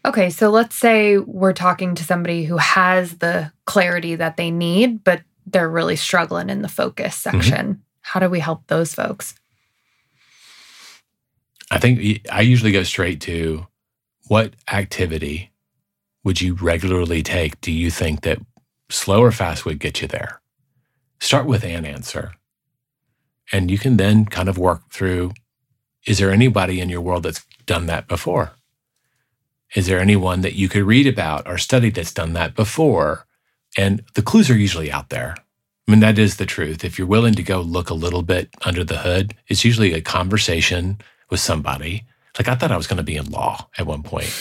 [0.06, 5.04] Okay, so let's say we're talking to somebody who has the clarity that they need,
[5.04, 7.42] but they're really struggling in the focus mm-hmm.
[7.42, 7.66] section.
[7.68, 7.82] Mm-hmm.
[8.02, 9.36] How do we help those folks?
[11.72, 13.66] I think I usually go straight to
[14.28, 15.52] what activity
[16.24, 17.60] would you regularly take?
[17.62, 18.40] Do you think that
[18.90, 20.42] slow or fast would get you there?
[21.20, 22.34] Start with an answer.
[23.52, 25.34] And you can then kind of work through
[26.06, 28.52] is there anybody in your world that's done that before?
[29.76, 33.26] Is there anyone that you could read about or study that's done that before?
[33.78, 35.36] And the clues are usually out there.
[35.88, 36.84] I mean, that is the truth.
[36.84, 40.02] If you're willing to go look a little bit under the hood, it's usually a
[40.02, 42.06] conversation with somebody.
[42.38, 44.32] Like I thought I was going to be in law at one point.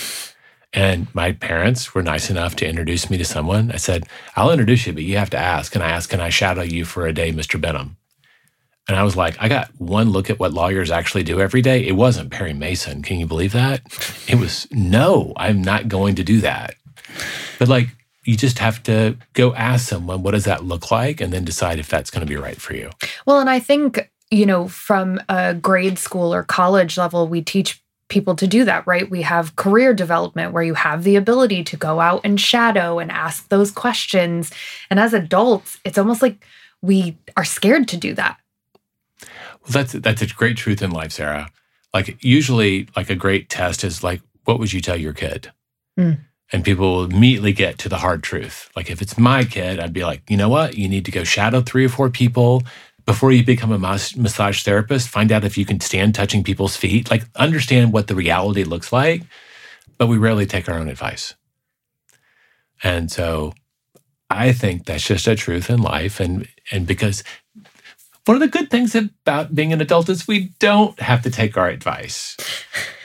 [0.72, 3.70] And my parents were nice enough to introduce me to someone.
[3.70, 5.74] I said, I'll introduce you, but you have to ask.
[5.74, 7.60] And I asked, Can I shadow you for a day, Mr.
[7.60, 7.96] Benham?
[8.86, 11.86] And I was like, I got one look at what lawyers actually do every day.
[11.86, 13.02] It wasn't Perry Mason.
[13.02, 13.80] Can you believe that?
[14.28, 16.74] It was, no, I'm not going to do that.
[17.58, 17.88] But like,
[18.24, 21.20] you just have to go ask someone, what does that look like?
[21.20, 22.90] And then decide if that's going to be right for you.
[23.26, 27.82] Well, and I think, you know, from a grade school or college level, we teach
[28.08, 29.10] people to do that, right?
[29.10, 33.10] We have career development where you have the ability to go out and shadow and
[33.10, 34.50] ask those questions.
[34.90, 36.44] And as adults, it's almost like
[36.82, 38.38] we are scared to do that
[39.64, 41.48] well, that's that's a great truth in life, Sarah.
[41.92, 45.52] Like usually, like a great test is like, what would you tell your kid?
[45.98, 46.18] Mm.
[46.52, 48.70] And people will immediately get to the hard truth.
[48.76, 50.76] Like if it's my kid, I'd be like, you know what?
[50.76, 52.62] You need to go shadow three or four people
[53.06, 55.08] before you become a massage therapist.
[55.08, 57.10] Find out if you can stand touching people's feet.
[57.10, 59.22] Like understand what the reality looks like.
[59.96, 61.34] But we rarely take our own advice.
[62.82, 63.54] And so
[64.28, 66.20] I think that's just a truth in life.
[66.20, 67.22] And and because
[68.26, 71.56] one of the good things about being an adult is we don't have to take
[71.56, 72.36] our advice.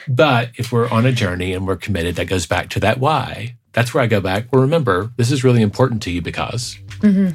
[0.08, 3.56] But if we're on a journey and we're committed, that goes back to that why.
[3.72, 4.50] That's where I go back.
[4.50, 7.34] Well, remember, this is really important to you because mm-hmm.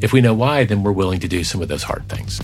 [0.00, 2.40] if we know why, then we're willing to do some of those hard things.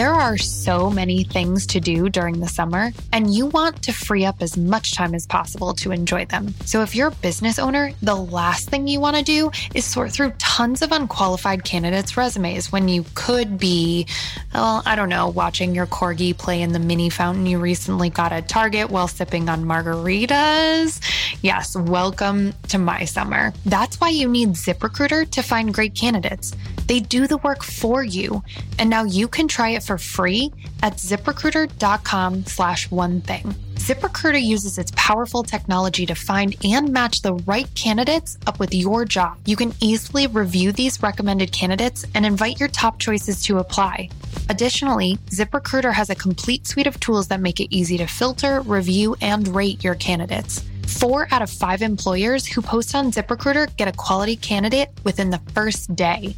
[0.00, 4.24] There are so many things to do during the summer, and you want to free
[4.24, 6.54] up as much time as possible to enjoy them.
[6.64, 10.10] So, if you're a business owner, the last thing you want to do is sort
[10.10, 14.06] through tons of unqualified candidates' resumes when you could be,
[14.54, 18.32] well, I don't know, watching your corgi play in the mini fountain you recently got
[18.32, 20.98] at Target while sipping on margaritas.
[21.42, 23.52] Yes, welcome to my summer.
[23.66, 26.56] That's why you need ZipRecruiter to find great candidates.
[26.86, 28.42] They do the work for you,
[28.76, 30.52] and now you can try it for free
[30.84, 33.42] at ziprecruiter.com slash one thing.
[33.74, 39.04] ZipRecruiter uses its powerful technology to find and match the right candidates up with your
[39.04, 39.36] job.
[39.46, 44.10] You can easily review these recommended candidates and invite your top choices to apply.
[44.48, 49.16] Additionally, ZipRecruiter has a complete suite of tools that make it easy to filter, review,
[49.20, 50.64] and rate your candidates.
[50.86, 55.40] Four out of five employers who post on ZipRecruiter get a quality candidate within the
[55.52, 56.36] first day.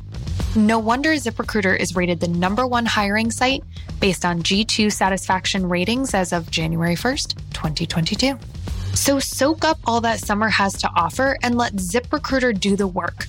[0.54, 3.64] No wonder ZipRecruiter is rated the number one hiring site
[4.00, 8.38] based on G2 satisfaction ratings as of January 1st, 2022.
[8.94, 13.26] So soak up all that summer has to offer and let ZipRecruiter do the work.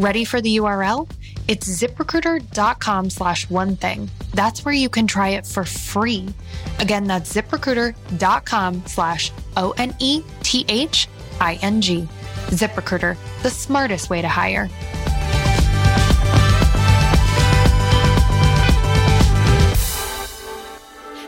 [0.00, 1.08] Ready for the URL?
[1.46, 4.10] It's ziprecruiter.com slash one thing.
[4.32, 6.26] That's where you can try it for free.
[6.80, 11.06] Again, that's ziprecruiter.com slash O N E T H
[11.40, 12.08] I N G.
[12.48, 14.68] ZipRecruiter, the smartest way to hire.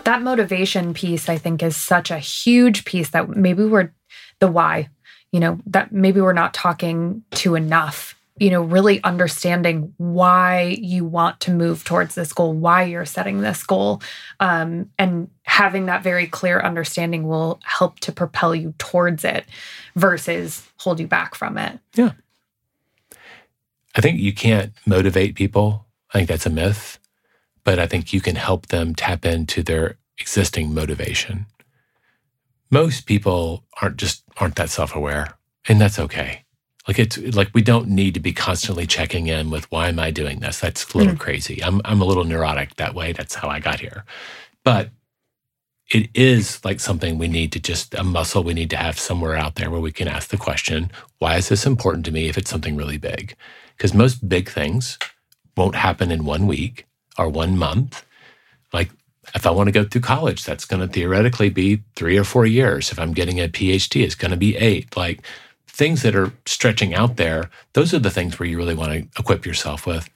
[0.07, 3.91] That motivation piece, I think, is such a huge piece that maybe we're
[4.39, 4.89] the why,
[5.33, 11.05] you know, that maybe we're not talking to enough you know, really understanding why you
[11.05, 14.03] want to move towards this goal, why you're setting this goal,
[14.41, 19.47] um, and having that very clear understanding will help to propel you towards it
[19.95, 21.79] versus hold you back from it.
[21.95, 22.13] Yeah.
[23.95, 25.87] I think you can't motivate people.
[26.13, 26.99] I think that's a myth,
[27.67, 31.47] but I think you can help them tap into their existing motivation.
[32.71, 35.37] Most people aren't just aren't that self-aware,
[35.69, 36.45] and that's okay.
[36.87, 40.13] Like it's like we don't need to be constantly checking in with why am I
[40.13, 40.61] doing this?
[40.61, 41.19] That's a little mm.
[41.19, 41.63] crazy.
[41.63, 43.13] I'm I'm a little neurotic that way.
[43.13, 44.05] That's how I got here.
[44.63, 44.91] But
[45.91, 49.35] it is like something we need to just a muscle we need to have somewhere
[49.35, 52.39] out there where we can ask the question, why is this important to me if
[52.39, 53.35] it's something really big?
[53.77, 54.99] Because most big things
[55.57, 56.87] won't happen in one week
[57.19, 58.05] or one month.
[58.73, 58.91] Like
[59.35, 62.47] if I want to go through college, that's going to theoretically be three or four
[62.47, 62.93] years.
[62.93, 64.97] If I'm getting a PhD, it's going to be eight.
[64.97, 65.23] Like
[65.67, 69.21] things that are stretching out there, those are the things where you really want to
[69.21, 70.09] equip yourself with.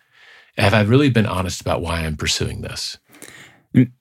[0.57, 2.99] Have I really been honest about why I'm pursuing this?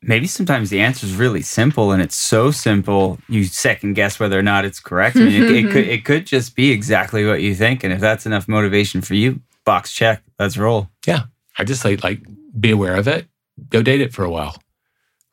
[0.02, 4.38] Maybe sometimes the answer is really simple, and it's so simple you second guess whether
[4.40, 5.16] or not it's correct.
[5.16, 8.00] I mean, it, it, could it could just be exactly what you think, and if
[8.00, 10.24] that's enough motivation for you, box check.
[10.40, 10.90] Let's roll.
[11.06, 11.26] Yeah,
[11.60, 12.20] I just say like
[12.58, 13.28] be aware of it.
[13.70, 14.56] Go date it for a while,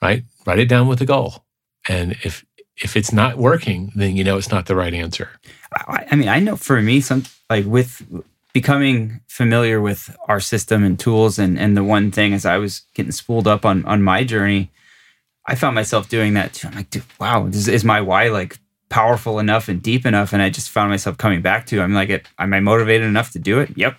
[0.02, 0.24] right?
[0.44, 1.44] Write it down with a goal,
[1.88, 2.44] and if
[2.76, 5.30] if it's not working, then you know it's not the right answer.
[5.86, 8.02] I, I mean, I know for me, some like with
[8.52, 12.82] becoming familiar with our system and tools, and and the one thing as I was
[12.94, 14.70] getting spooled up on on my journey,
[15.46, 16.68] I found myself doing that too.
[16.68, 20.32] I'm like, dude, wow, is, is my why like powerful enough and deep enough?
[20.32, 21.80] And I just found myself coming back to.
[21.80, 23.76] I'm like, am I motivated enough to do it?
[23.76, 23.96] Yep.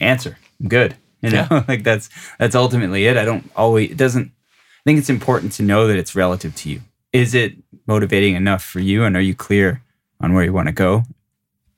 [0.00, 0.38] Answer.
[0.60, 0.96] I'm good.
[1.26, 1.64] You know, yeah.
[1.68, 2.08] like that's
[2.38, 3.16] that's ultimately it.
[3.16, 3.90] I don't always.
[3.90, 4.26] It doesn't.
[4.26, 6.80] I think it's important to know that it's relative to you.
[7.12, 7.54] Is it
[7.86, 9.82] motivating enough for you, and are you clear
[10.20, 11.02] on where you want to go.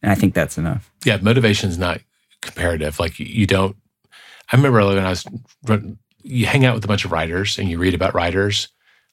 [0.03, 0.93] And I think that's enough.
[1.05, 2.01] Yeah, motivation is not
[2.41, 2.99] comparative.
[2.99, 3.77] Like you don't.
[4.53, 5.25] I remember when I was
[6.23, 8.69] you hang out with a bunch of writers and you read about writers.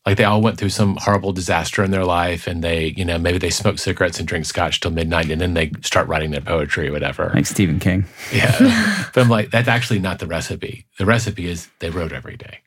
[0.05, 3.17] Like they all went through some horrible disaster in their life, and they, you know,
[3.17, 6.41] maybe they smoke cigarettes and drink scotch till midnight, and then they start writing their
[6.41, 7.31] poetry or whatever.
[7.33, 8.05] Like Stephen King.
[8.31, 10.85] Yeah, but I'm like, that's actually not the recipe.
[10.99, 12.61] The recipe is they wrote every day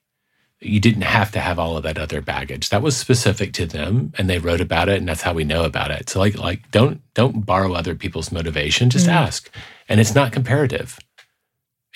[0.60, 2.70] you didn't have to have all of that other baggage.
[2.70, 5.64] That was specific to them and they wrote about it and that's how we know
[5.64, 6.10] about it.
[6.10, 9.12] So like like don't don't borrow other people's motivation, just mm.
[9.12, 9.50] ask.
[9.88, 10.98] And it's not comparative.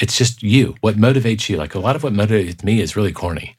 [0.01, 0.77] It's just you.
[0.81, 1.57] What motivates you?
[1.57, 3.57] Like a lot of what motivates me is really corny.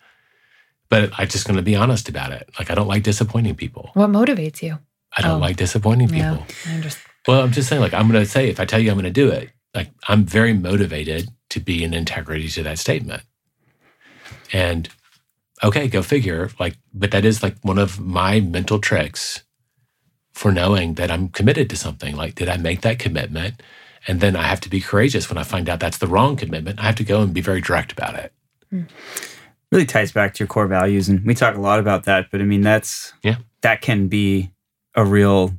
[0.93, 2.47] But I'm just going to be honest about it.
[2.59, 3.89] Like I don't like disappointing people.
[3.95, 4.77] What motivates you?
[5.17, 5.39] I don't oh.
[5.39, 6.45] like disappointing people.
[6.67, 6.99] Yeah, just...
[7.27, 9.05] Well, I'm just saying like I'm going to say if I tell you I'm going
[9.05, 13.23] to do it, like I'm very motivated to be in integrity to that statement.
[14.53, 14.87] And
[15.63, 16.51] okay, go figure.
[16.59, 19.41] Like, but that is like one of my mental tricks
[20.31, 22.15] for knowing that I'm committed to something.
[22.15, 23.63] Like, did I make that commitment?
[24.07, 26.79] And then I have to be courageous when I find out that's the wrong commitment.
[26.79, 28.31] I have to go and be very direct about it.
[28.71, 28.89] Mm.
[29.73, 31.09] Really ties back to your core values.
[31.09, 34.51] And we talk a lot about that, but I mean, that's, yeah, that can be
[34.93, 35.53] a real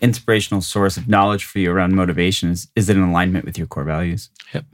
[0.00, 2.50] inspirational source of knowledge for you around motivation.
[2.50, 4.28] Is, is it in alignment with your core values?
[4.52, 4.64] Yep.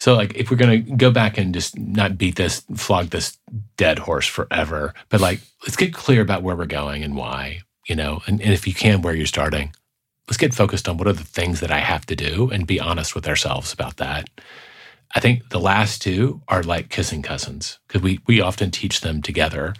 [0.00, 3.38] So, like, if we're going to go back and just not beat this, flog this
[3.76, 7.94] dead horse forever, but like, let's get clear about where we're going and why, you
[7.94, 9.72] know, and, and if you can, where you're starting.
[10.26, 12.80] Let's get focused on what are the things that I have to do and be
[12.80, 14.28] honest with ourselves about that.
[15.14, 19.20] I think the last two are like kissing cousins because we, we often teach them
[19.22, 19.74] together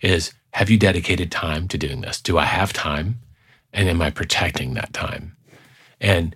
[0.00, 2.20] is have you dedicated time to doing this?
[2.20, 3.18] Do I have time?
[3.72, 5.36] And am I protecting that time?
[6.00, 6.34] And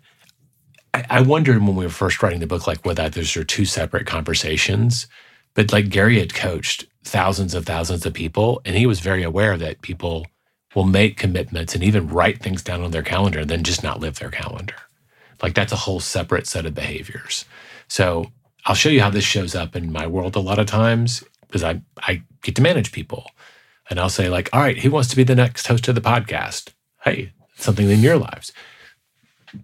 [0.93, 3.65] I, I wondered when we were first writing the book, like whether those are two
[3.65, 5.07] separate conversations.
[5.55, 9.57] But like Gary had coached thousands of thousands of people, and he was very aware
[9.57, 10.27] that people
[10.75, 14.01] will make commitments and even write things down on their calendar and then just not
[14.01, 14.75] live their calendar.
[15.43, 17.45] Like that's a whole separate set of behaviors.
[17.89, 18.31] So
[18.65, 21.25] I'll show you how this shows up in my world a lot of times.
[21.47, 23.31] because I, I get to manage people.
[23.91, 26.01] And I'll say, like, all right, who wants to be the next host of the
[26.01, 26.71] podcast?
[27.05, 28.53] Hey, something in your lives.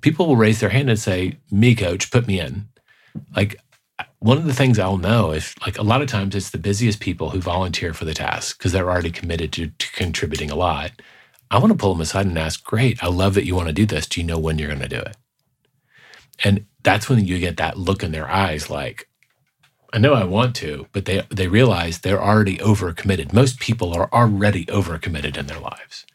[0.02, 2.68] People will raise their hand and say, me, coach, put me in.
[3.34, 3.56] Like,
[4.20, 7.00] one of the things I'll know is like a lot of times it's the busiest
[7.00, 10.90] people who volunteer for the task because they're already committed to, to, contributing a lot.
[11.50, 13.72] I want to pull them aside and ask, Great, I love that you want to
[13.72, 14.06] do this.
[14.06, 15.16] Do you know when you're going to do it?
[16.44, 19.08] And that's when you get that look in their eyes like,
[19.92, 23.32] I know I want to, but they, they realize they're already overcommitted.
[23.32, 26.06] Most people are already overcommitted in their lives.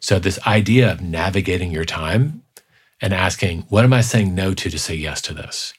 [0.00, 2.42] So, this idea of navigating your time
[3.00, 5.74] and asking, What am I saying no to to say yes to this?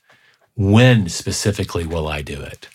[0.55, 2.69] when specifically will I do it?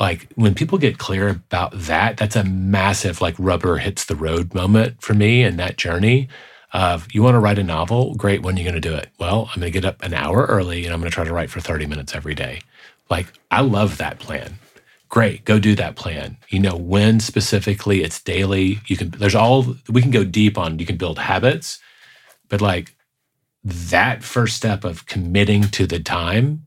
[0.00, 4.54] Like when people get clear about that, that's a massive like rubber hits the road
[4.54, 6.28] moment for me in that journey
[6.72, 8.14] of you want to write a novel?
[8.14, 8.42] Great.
[8.42, 9.08] When are you going to do it?
[9.18, 11.32] Well, I'm going to get up an hour early and I'm going to try to
[11.32, 12.60] write for 30 minutes every day.
[13.10, 14.58] Like I love that plan.
[15.08, 15.44] Great.
[15.46, 16.36] Go do that plan.
[16.48, 20.78] You know, when specifically it's daily, you can, there's all, we can go deep on,
[20.78, 21.78] you can build habits,
[22.48, 22.94] but like
[23.64, 26.66] that first step of committing to the time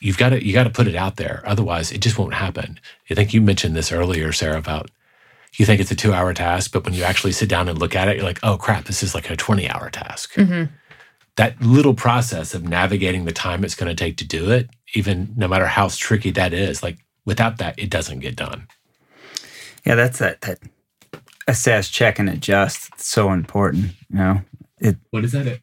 [0.00, 2.80] you've got to you got to put it out there otherwise it just won't happen
[3.10, 4.90] i think you mentioned this earlier sarah about
[5.56, 7.96] you think it's a two hour task but when you actually sit down and look
[7.96, 10.34] at it you're like oh crap this is like a 20 hour task.
[10.34, 10.72] Mm-hmm.
[11.36, 15.32] that little process of navigating the time it's going to take to do it even
[15.36, 18.66] no matter how tricky that is like without that it doesn't get done.
[19.84, 20.58] Yeah that's that that
[21.48, 22.90] assess check and adjust.
[22.94, 24.40] It's so important you know?
[24.78, 25.46] It, what is that?
[25.46, 25.60] It,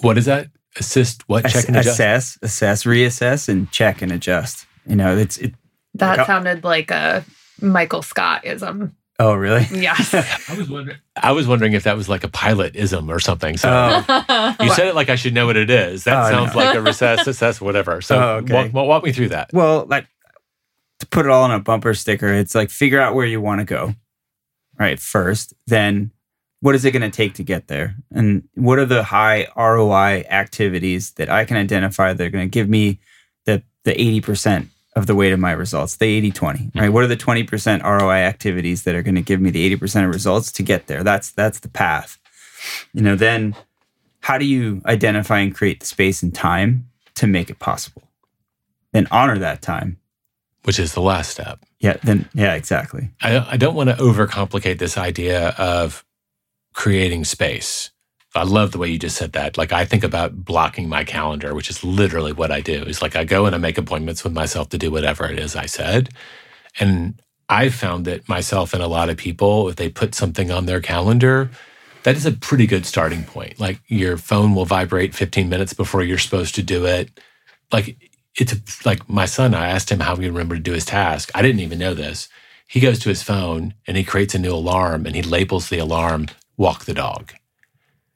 [0.00, 0.48] what is that?
[0.76, 1.94] Assist what check and adjust?
[1.94, 4.66] assess assess reassess and check and adjust.
[4.86, 5.54] You know it's it
[5.94, 7.24] that like, sounded like a
[7.60, 10.12] michael scott ism oh really yes
[10.48, 13.56] i was wondering i was wondering if that was like a pilot ism or something
[13.56, 14.56] so oh.
[14.60, 16.60] you said it like i should know what it is that oh, sounds no.
[16.60, 18.68] like a recess assess whatever so oh, okay.
[18.70, 20.06] walk, walk me through that well like
[20.98, 23.60] to put it all on a bumper sticker it's like figure out where you want
[23.60, 23.94] to go
[24.78, 26.10] right first then
[26.64, 27.94] what is it going to take to get there?
[28.10, 32.50] And what are the high ROI activities that I can identify that are going to
[32.50, 33.00] give me
[33.44, 36.70] the, the 80% of the weight of my results, the 80 20, right?
[36.70, 36.92] Mm-hmm.
[36.92, 40.14] What are the 20% ROI activities that are going to give me the 80% of
[40.14, 41.02] results to get there?
[41.02, 42.18] That's, that's the path.
[42.92, 43.56] You know, then
[44.20, 48.02] how do you identify and create the space and time to make it possible?
[48.92, 49.98] Then honor that time.
[50.64, 51.58] Which is the last step.
[51.78, 53.10] Yeah, then, yeah, exactly.
[53.20, 56.02] I, I don't want to overcomplicate this idea of
[56.72, 57.90] creating space.
[58.34, 59.56] I love the way you just said that.
[59.56, 62.82] Like I think about blocking my calendar, which is literally what I do.
[62.82, 65.54] Is like I go and I make appointments with myself to do whatever it is
[65.54, 66.08] I said.
[66.80, 70.66] And I've found that myself and a lot of people, if they put something on
[70.66, 71.50] their calendar,
[72.02, 73.60] that is a pretty good starting point.
[73.60, 77.10] Like your phone will vibrate 15 minutes before you're supposed to do it.
[77.72, 77.96] Like
[78.36, 81.30] it's like my son, I asked him how he remembered to do his task.
[81.34, 82.28] I didn't even know this.
[82.66, 85.78] He goes to his phone and he creates a new alarm and he labels the
[85.78, 86.26] alarm
[86.56, 87.32] walk the dog.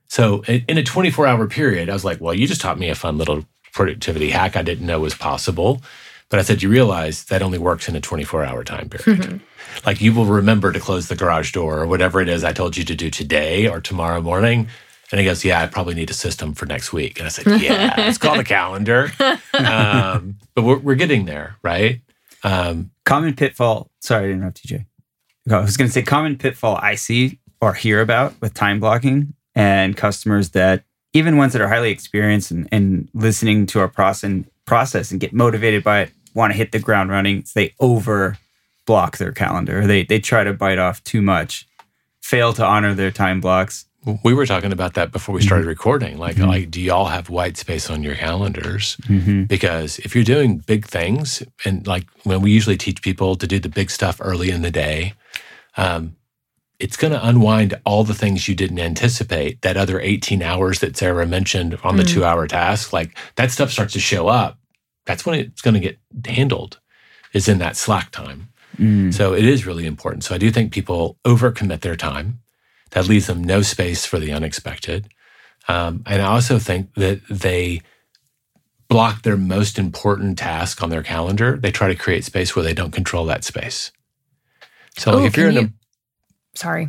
[0.08, 2.94] So in a 24 hour period, I was like, well, you just taught me a
[2.94, 5.82] fun little productivity hack I didn't know was possible.
[6.30, 9.20] But I said, you realize that only works in a 24 hour time period.
[9.20, 9.86] Mm-hmm.
[9.86, 12.76] Like you will remember to close the garage door or whatever it is I told
[12.76, 14.68] you to do today or tomorrow morning.
[15.10, 17.18] And he goes, Yeah, I probably need a system for next week.
[17.18, 19.10] And I said, Yeah, it's called a calendar.
[19.54, 22.00] Um, but we're, we're getting there, right?
[22.44, 23.90] Um, common pitfall.
[24.00, 24.86] Sorry, I didn't interrupt TJ.
[25.50, 29.34] I was going to say common pitfall I see or hear about with time blocking
[29.54, 34.24] and customers that even ones that are highly experienced and, and listening to our process
[34.24, 38.38] and, process and get motivated by it want to hit the ground running they over
[38.86, 41.66] block their calendar they they try to bite off too much
[42.20, 43.86] fail to honor their time blocks
[44.22, 45.70] we were talking about that before we started mm-hmm.
[45.70, 46.48] recording like mm-hmm.
[46.48, 49.44] like do y'all have white space on your calendars mm-hmm.
[49.44, 53.58] because if you're doing big things and like when we usually teach people to do
[53.58, 55.14] the big stuff early in the day
[55.76, 56.16] um,
[56.78, 59.62] it's going to unwind all the things you didn't anticipate.
[59.62, 62.08] That other 18 hours that Sarah mentioned on the mm.
[62.08, 64.58] two hour task, like that stuff starts to show up.
[65.04, 66.78] That's when it's going to get handled,
[67.32, 68.48] is in that slack time.
[68.76, 69.12] Mm.
[69.12, 70.24] So it is really important.
[70.24, 72.40] So I do think people overcommit their time.
[72.90, 75.08] That leaves them no space for the unexpected.
[75.66, 77.82] Um, and I also think that they
[78.88, 81.58] block their most important task on their calendar.
[81.58, 83.92] They try to create space where they don't control that space.
[84.96, 85.72] So like if you're in a
[86.58, 86.88] sorry.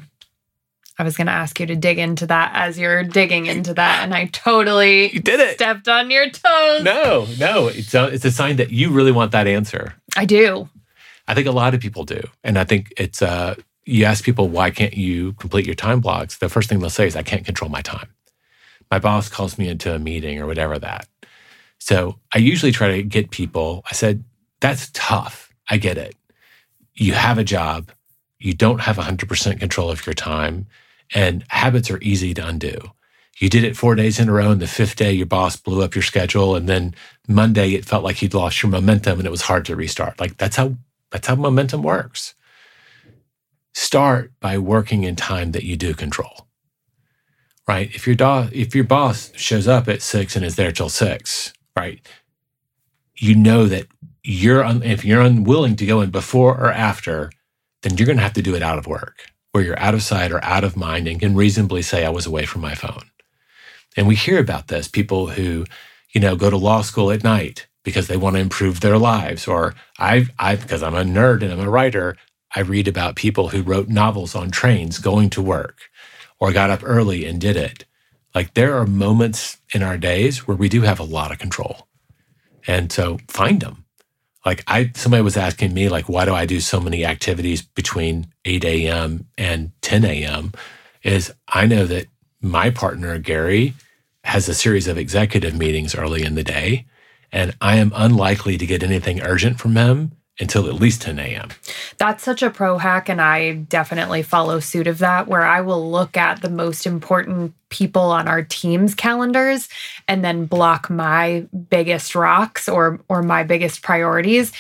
[0.97, 4.03] I was going to ask you to dig into that as you're digging into that,
[4.03, 5.53] and I totally you did it.
[5.55, 6.83] Stepped on your toes.
[6.83, 9.93] No, no, it's a, it's a sign that you really want that answer.
[10.17, 10.67] I do.
[11.25, 13.55] I think a lot of people do, and I think it's uh,
[13.85, 16.37] you ask people why can't you complete your time blocks?
[16.37, 18.09] The first thing they'll say is I can't control my time.
[18.91, 21.07] My boss calls me into a meeting or whatever that.
[21.77, 23.83] So I usually try to get people.
[23.89, 24.23] I said
[24.59, 25.53] that's tough.
[25.69, 26.15] I get it.
[26.95, 27.91] you have a job,
[28.39, 30.67] you don't have 100% control of your time,
[31.13, 32.77] and habits are easy to undo.
[33.39, 35.81] You did it four days in a row, and the fifth day, your boss blew
[35.83, 36.93] up your schedule, and then
[37.27, 40.19] Monday, it felt like you'd lost your momentum, and it was hard to restart.
[40.19, 40.75] Like that's how
[41.11, 42.35] that's how momentum works.
[43.73, 46.47] Start by working in time that you do control.
[47.67, 47.93] Right?
[47.93, 51.53] If your do- if your boss shows up at six and is there till six,
[51.77, 52.05] right?
[53.15, 53.87] You know that
[54.23, 57.31] you're un- if you're unwilling to go in before or after,
[57.81, 60.03] then you're going to have to do it out of work, where you're out of
[60.03, 63.09] sight or out of mind and can reasonably say I was away from my phone.
[63.97, 65.65] And we hear about this people who,
[66.13, 69.47] you know, go to law school at night because they want to improve their lives.
[69.47, 72.15] Or I, I, because I'm a nerd and I'm a writer,
[72.55, 75.79] I read about people who wrote novels on trains going to work
[76.39, 77.85] or got up early and did it.
[78.35, 81.87] Like there are moments in our days where we do have a lot of control.
[82.67, 83.85] And so find them.
[84.45, 88.27] Like I, somebody was asking me, like, why do I do so many activities between
[88.45, 89.27] 8 a.m.
[89.37, 90.53] and 10 a.m.?
[91.03, 92.07] Is I know that
[92.41, 93.73] my partner, Gary,
[94.23, 96.85] has a series of executive meetings early in the day,
[97.31, 101.49] and I am unlikely to get anything urgent from him until at least 10 a.m.
[101.97, 105.91] That's such a pro hack, and I definitely follow suit of that, where I will
[105.91, 109.69] look at the most important people on our team's calendars
[110.07, 114.51] and then block my biggest rocks or or my biggest priorities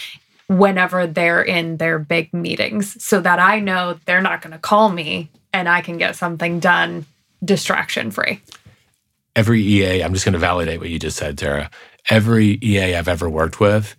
[0.47, 4.89] whenever they're in their big meetings so that I know they're not going to call
[4.89, 7.05] me and I can get something done
[7.43, 8.41] distraction free.
[9.35, 11.69] Every EA, I'm just going to validate what you just said, Tara.
[12.09, 13.95] Every EA I've ever worked with,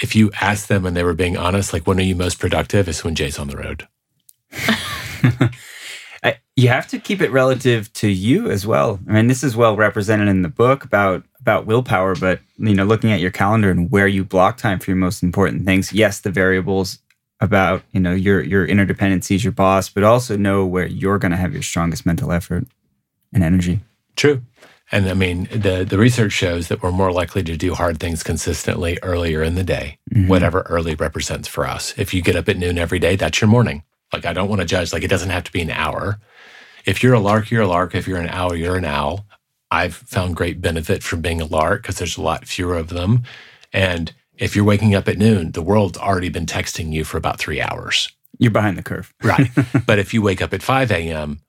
[0.00, 2.88] if you ask them and they were being honest, like when are you most productive?
[2.88, 3.88] It's when Jay's on the road.
[6.58, 8.98] you have to keep it relative to you as well.
[9.08, 12.84] I mean, this is well represented in the book about about willpower, but you know,
[12.84, 15.92] looking at your calendar and where you block time for your most important things.
[15.92, 16.98] Yes, the variables
[17.40, 21.36] about you know your your interdependencies, your boss, but also know where you're going to
[21.36, 22.66] have your strongest mental effort
[23.32, 23.78] and energy.
[24.16, 24.42] True.
[24.90, 28.22] And I mean, the, the research shows that we're more likely to do hard things
[28.22, 30.28] consistently earlier in the day, mm-hmm.
[30.28, 31.92] whatever early represents for us.
[31.98, 33.82] If you get up at noon every day, that's your morning.
[34.12, 36.18] Like, I don't want to judge, like, it doesn't have to be an hour.
[36.86, 37.94] If you're a lark, you're a lark.
[37.94, 39.26] If you're an owl, you're an owl.
[39.70, 43.24] I've found great benefit from being a lark because there's a lot fewer of them.
[43.74, 47.38] And if you're waking up at noon, the world's already been texting you for about
[47.38, 48.10] three hours.
[48.38, 49.12] You're behind the curve.
[49.22, 49.50] right.
[49.86, 51.40] But if you wake up at 5 a.m.,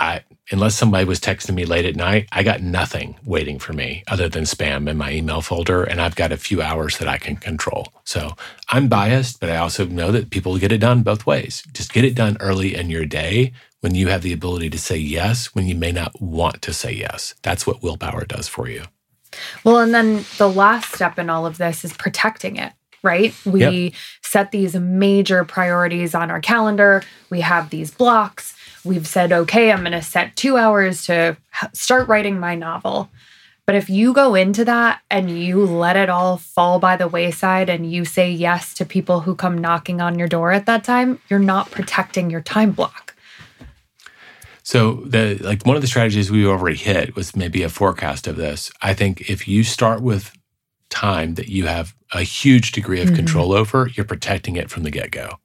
[0.00, 4.02] I, unless somebody was texting me late at night, I got nothing waiting for me
[4.08, 5.84] other than spam in my email folder.
[5.84, 7.88] And I've got a few hours that I can control.
[8.04, 8.34] So
[8.68, 11.62] I'm biased, but I also know that people get it done both ways.
[11.72, 14.96] Just get it done early in your day when you have the ability to say
[14.96, 17.34] yes when you may not want to say yes.
[17.42, 18.82] That's what willpower does for you.
[19.62, 22.72] Well, and then the last step in all of this is protecting it
[23.04, 23.34] right?
[23.44, 23.92] We yep.
[24.22, 27.02] set these major priorities on our calendar.
[27.28, 31.36] We have these blocks we've said, okay, I'm going to set two hours to
[31.72, 33.10] start writing my novel.
[33.66, 37.70] But if you go into that and you let it all fall by the wayside
[37.70, 41.18] and you say yes to people who come knocking on your door at that time,
[41.30, 43.14] you're not protecting your time block.
[44.62, 48.36] So the like one of the strategies we already hit was maybe a forecast of
[48.36, 48.70] this.
[48.82, 50.36] I think if you start with
[50.90, 53.16] time that you have a huge degree of mm-hmm.
[53.16, 55.38] control over, you're protecting it from the get-go.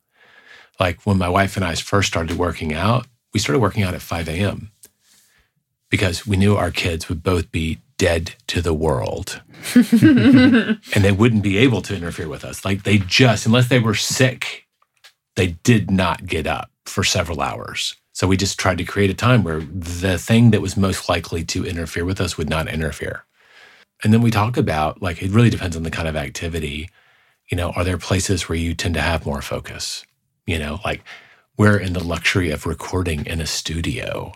[0.79, 4.01] Like when my wife and I first started working out, we started working out at
[4.01, 4.71] 5 a.m.
[5.89, 9.41] because we knew our kids would both be dead to the world
[9.75, 12.63] and they wouldn't be able to interfere with us.
[12.63, 14.65] Like they just, unless they were sick,
[15.35, 17.95] they did not get up for several hours.
[18.13, 21.43] So we just tried to create a time where the thing that was most likely
[21.45, 23.25] to interfere with us would not interfere.
[24.03, 26.89] And then we talk about like, it really depends on the kind of activity.
[27.51, 30.05] You know, are there places where you tend to have more focus?
[30.45, 31.03] You know, like
[31.59, 34.31] we're in the luxury of recording in a studio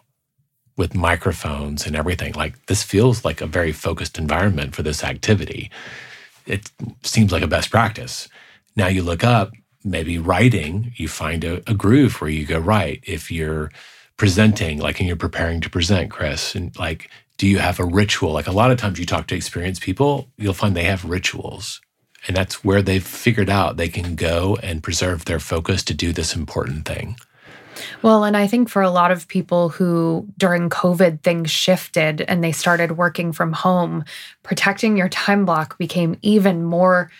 [0.75, 2.33] with microphones and everything.
[2.33, 5.71] Like this feels like a very focused environment for this activity.
[6.45, 6.69] It
[7.01, 8.27] seems like a best practice.
[8.75, 9.53] Now you look up,
[9.85, 13.01] maybe writing, you find a, a groove where you go right.
[13.07, 13.71] If you're
[14.17, 18.33] presenting, like and you're preparing to present, Chris, and like, do you have a ritual?
[18.33, 21.79] Like a lot of times you talk to experienced people, you'll find they have rituals
[22.27, 26.13] and that's where they've figured out they can go and preserve their focus to do
[26.13, 27.15] this important thing.
[28.01, 32.43] Well, and I think for a lot of people who during COVID things shifted and
[32.43, 34.05] they started working from home,
[34.43, 37.11] protecting your time block became even more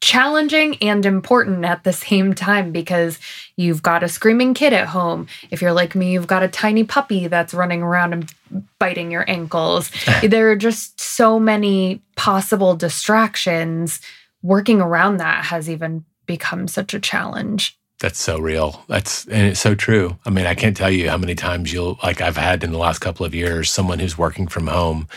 [0.00, 3.18] challenging and important at the same time because
[3.56, 5.26] you've got a screaming kid at home.
[5.50, 8.32] If you're like me, you've got a tiny puppy that's running around and
[8.78, 9.90] biting your ankles.
[10.22, 14.00] there are just so many possible distractions
[14.42, 17.78] working around that has even become such a challenge.
[18.00, 18.84] That's so real.
[18.88, 20.18] That's and it's so true.
[20.24, 22.78] I mean, I can't tell you how many times you'll like I've had in the
[22.78, 25.08] last couple of years someone who's working from home.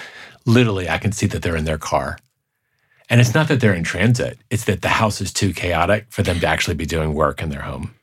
[0.45, 2.17] Literally, I can see that they're in their car.
[3.07, 6.23] And it's not that they're in transit, it's that the house is too chaotic for
[6.23, 7.93] them to actually be doing work in their home.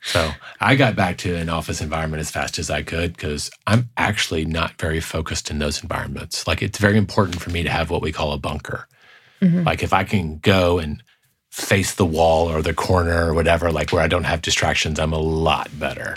[0.00, 0.30] So
[0.60, 4.44] I got back to an office environment as fast as I could because I'm actually
[4.44, 6.46] not very focused in those environments.
[6.46, 8.86] Like it's very important for me to have what we call a bunker.
[9.40, 9.64] Mm-hmm.
[9.64, 11.02] Like if I can go and
[11.50, 15.12] face the wall or the corner or whatever, like where I don't have distractions, I'm
[15.12, 16.16] a lot better.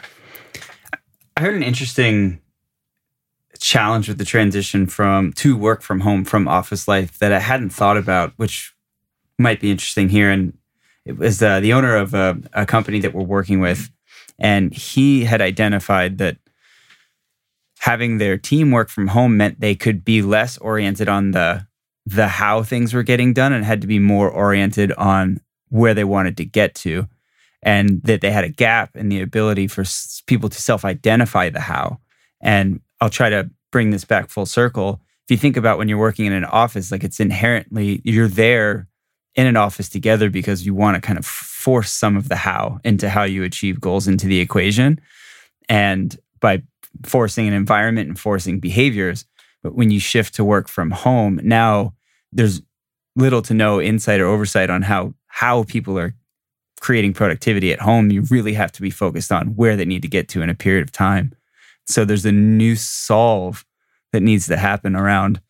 [1.38, 2.42] I heard an interesting
[3.60, 7.70] challenge with the transition from to work from home from office life that I hadn't
[7.70, 8.74] thought about, which
[9.38, 10.30] might be interesting here.
[10.30, 10.58] And
[11.06, 13.90] it was uh, the owner of a, a company that we're working with,
[14.40, 16.38] and he had identified that
[17.80, 21.66] having their team work from home meant they could be less oriented on the
[22.06, 25.40] the how things were getting done and had to be more oriented on
[25.70, 27.08] where they wanted to get to
[27.64, 29.84] and that they had a gap in the ability for
[30.26, 32.00] people to self-identify the how.
[32.42, 35.02] And i'll try to bring this back full circle.
[35.26, 38.88] If you think about when you're working in an office like it's inherently you're there
[39.36, 42.80] in an office together because you want to kind of force some of the how
[42.84, 45.00] into how you achieve goals into the equation.
[45.70, 46.64] And by
[47.06, 49.26] forcing an environment and forcing behaviors
[49.64, 51.94] but when you shift to work from home, now
[52.32, 52.62] there's
[53.16, 56.14] little to no insight or oversight on how how people are
[56.80, 58.12] creating productivity at home.
[58.12, 60.56] You really have to be focused on where they need to get to in a
[60.56, 61.34] period of time.
[61.86, 63.66] So there's a new solve
[64.12, 65.42] that needs to happen around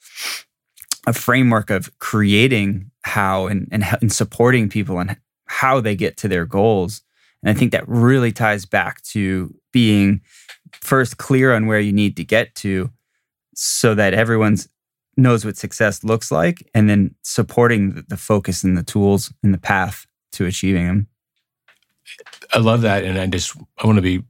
[1.08, 6.28] a framework of creating how and, and, and supporting people and how they get to
[6.28, 7.02] their goals.
[7.42, 10.22] And I think that really ties back to being
[10.74, 12.92] first clear on where you need to get to
[13.62, 14.68] so that everyone's
[15.18, 19.60] knows what success looks like and then supporting the focus and the tools and the
[19.60, 21.08] path to achieving them
[22.54, 24.24] i love that and i just i want to be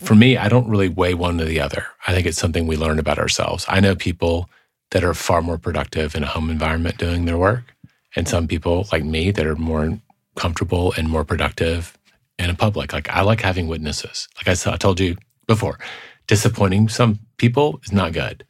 [0.00, 1.86] for me i don't really weigh one to the other.
[2.08, 3.64] I think it's something we learn about ourselves.
[3.68, 4.50] I know people
[4.90, 7.74] that are far more productive in a home environment doing their work
[8.16, 9.98] and some people like me that are more
[10.34, 11.96] comfortable and more productive
[12.38, 12.92] in a public.
[12.92, 14.28] Like i like having witnesses.
[14.36, 15.16] Like i, I told you
[15.46, 15.78] before
[16.26, 18.44] disappointing some people is not good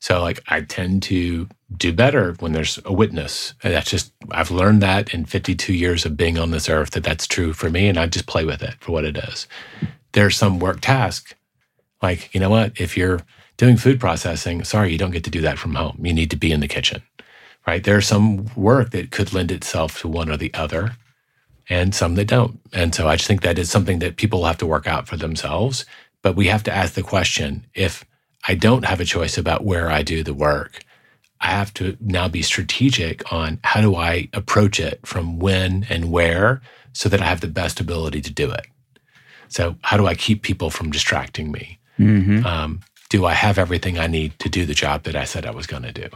[0.00, 3.54] so like I tend to do better when there's a witness.
[3.62, 7.04] And that's just I've learned that in 52 years of being on this earth that
[7.04, 9.46] that's true for me and I just play with it for what it is.
[10.12, 11.34] There's some work task
[12.02, 13.20] like, you know what, if you're
[13.56, 15.98] doing food processing, sorry, you don't get to do that from home.
[16.02, 17.02] You need to be in the kitchen.
[17.66, 17.82] Right?
[17.82, 20.96] There's some work that could lend itself to one or the other
[21.68, 22.60] and some that don't.
[22.72, 25.16] And so I just think that is something that people have to work out for
[25.16, 25.84] themselves,
[26.22, 28.04] but we have to ask the question if
[28.48, 30.84] I don't have a choice about where I do the work.
[31.40, 36.10] I have to now be strategic on how do I approach it from when and
[36.10, 38.66] where so that I have the best ability to do it.
[39.48, 41.78] So, how do I keep people from distracting me?
[41.98, 42.44] Mm-hmm.
[42.46, 42.80] Um,
[43.10, 45.66] do I have everything I need to do the job that I said I was
[45.66, 46.08] going to do?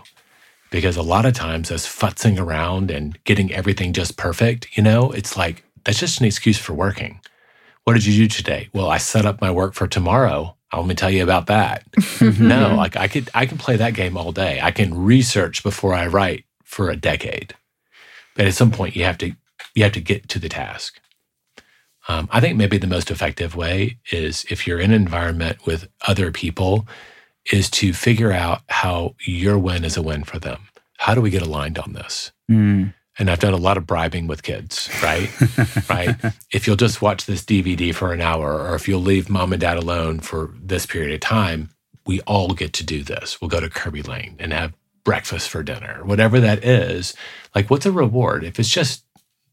[0.71, 5.11] Because a lot of times, us futzing around and getting everything just perfect, you know,
[5.11, 7.21] it's like that's just an excuse for working.
[7.85, 8.69] What did you do today?
[8.73, 11.85] Well, I set up my work for tomorrow let me tell you about that.
[12.21, 14.61] no, like I could I can play that game all day.
[14.63, 17.55] I can research before I write for a decade.
[18.37, 19.33] But at some point you have to
[19.75, 21.01] you have to get to the task.
[22.09, 25.89] Um, I think maybe the most effective way is if you're in an environment with
[26.07, 26.87] other people,
[27.53, 30.69] is to figure out how your win is a win for them.
[30.99, 32.33] How do we get aligned on this?
[32.51, 35.31] Mm and I've done a lot of bribing with kids, right?
[35.91, 36.17] right.
[36.51, 39.61] If you'll just watch this DVD for an hour, or if you'll leave mom and
[39.61, 41.69] dad alone for this period of time,
[42.07, 43.39] we all get to do this.
[43.39, 44.73] We'll go to Kerbey Lane and have
[45.05, 47.15] breakfast for dinner, whatever that is.
[47.55, 48.43] Like, what's a reward?
[48.43, 49.05] If it's just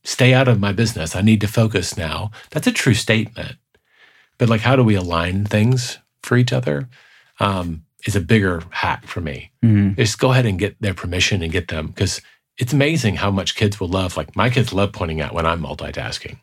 [0.05, 3.57] stay out of my business, I need to focus now, that's a true statement.
[4.38, 6.88] But like, how do we align things for each other?
[7.41, 9.51] Um, is a bigger hack for me.
[9.63, 9.95] Mm-hmm.
[9.99, 12.22] Just go ahead and get their permission and get them because
[12.58, 14.18] it's amazing how much kids will love.
[14.18, 16.38] Like my kids love pointing out when I'm multitasking,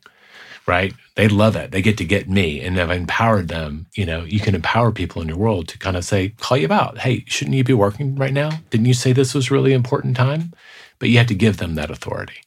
[0.66, 0.94] right?
[1.16, 1.70] They love it.
[1.70, 2.60] They get to get me.
[2.60, 3.86] And I've empowered them.
[3.94, 6.66] You know, you can empower people in your world to kind of say, call you
[6.66, 8.50] about, hey, shouldn't you be working right now?
[8.70, 10.52] Didn't you say this was really important time?
[10.98, 12.42] But you have to give them that authority.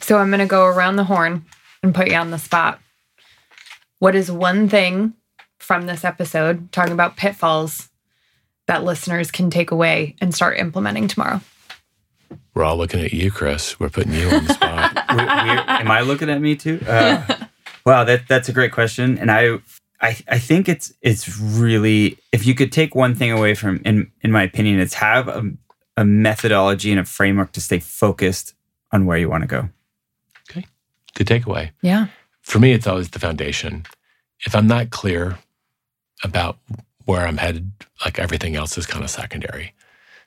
[0.00, 1.46] So I'm going to go around the horn
[1.82, 2.80] and put you on the spot.
[4.00, 5.14] What is one thing
[5.58, 7.88] from this episode talking about pitfalls
[8.66, 11.40] that listeners can take away and start implementing tomorrow?
[12.54, 13.78] We're all looking at you, Chris.
[13.80, 14.94] We're putting you on the spot.
[15.10, 16.80] we're, we're, am I looking at me too?
[16.86, 17.46] Uh,
[17.86, 19.58] wow, that that's a great question, and I,
[20.00, 24.10] I I think it's it's really if you could take one thing away from in
[24.22, 25.50] in my opinion, it's have a,
[25.96, 28.54] a methodology and a framework to stay focused
[28.92, 29.68] on where you want to go.
[30.50, 30.66] Okay,
[31.14, 31.70] good takeaway.
[31.80, 32.06] Yeah.
[32.42, 33.84] for me, it's always the foundation.
[34.44, 35.38] If I'm not clear
[36.24, 36.58] about
[37.04, 37.72] where I'm headed,
[38.04, 39.74] like everything else is kind of secondary.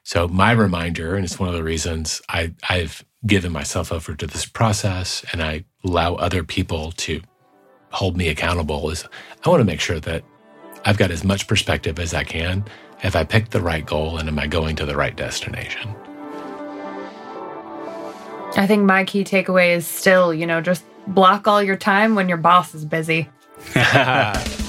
[0.06, 4.28] So my reminder, and it's one of the reasons I, I've given myself over to
[4.28, 7.22] this process and I allow other people to
[7.89, 9.03] hold me accountable is
[9.43, 10.24] I want to make sure that
[10.86, 12.64] I've got as much perspective as I can.
[12.99, 15.89] Have I picked the right goal and am I going to the right destination?
[18.58, 22.30] I think my key takeaway is still, you know, just block all your time when
[22.30, 23.28] your boss is busy.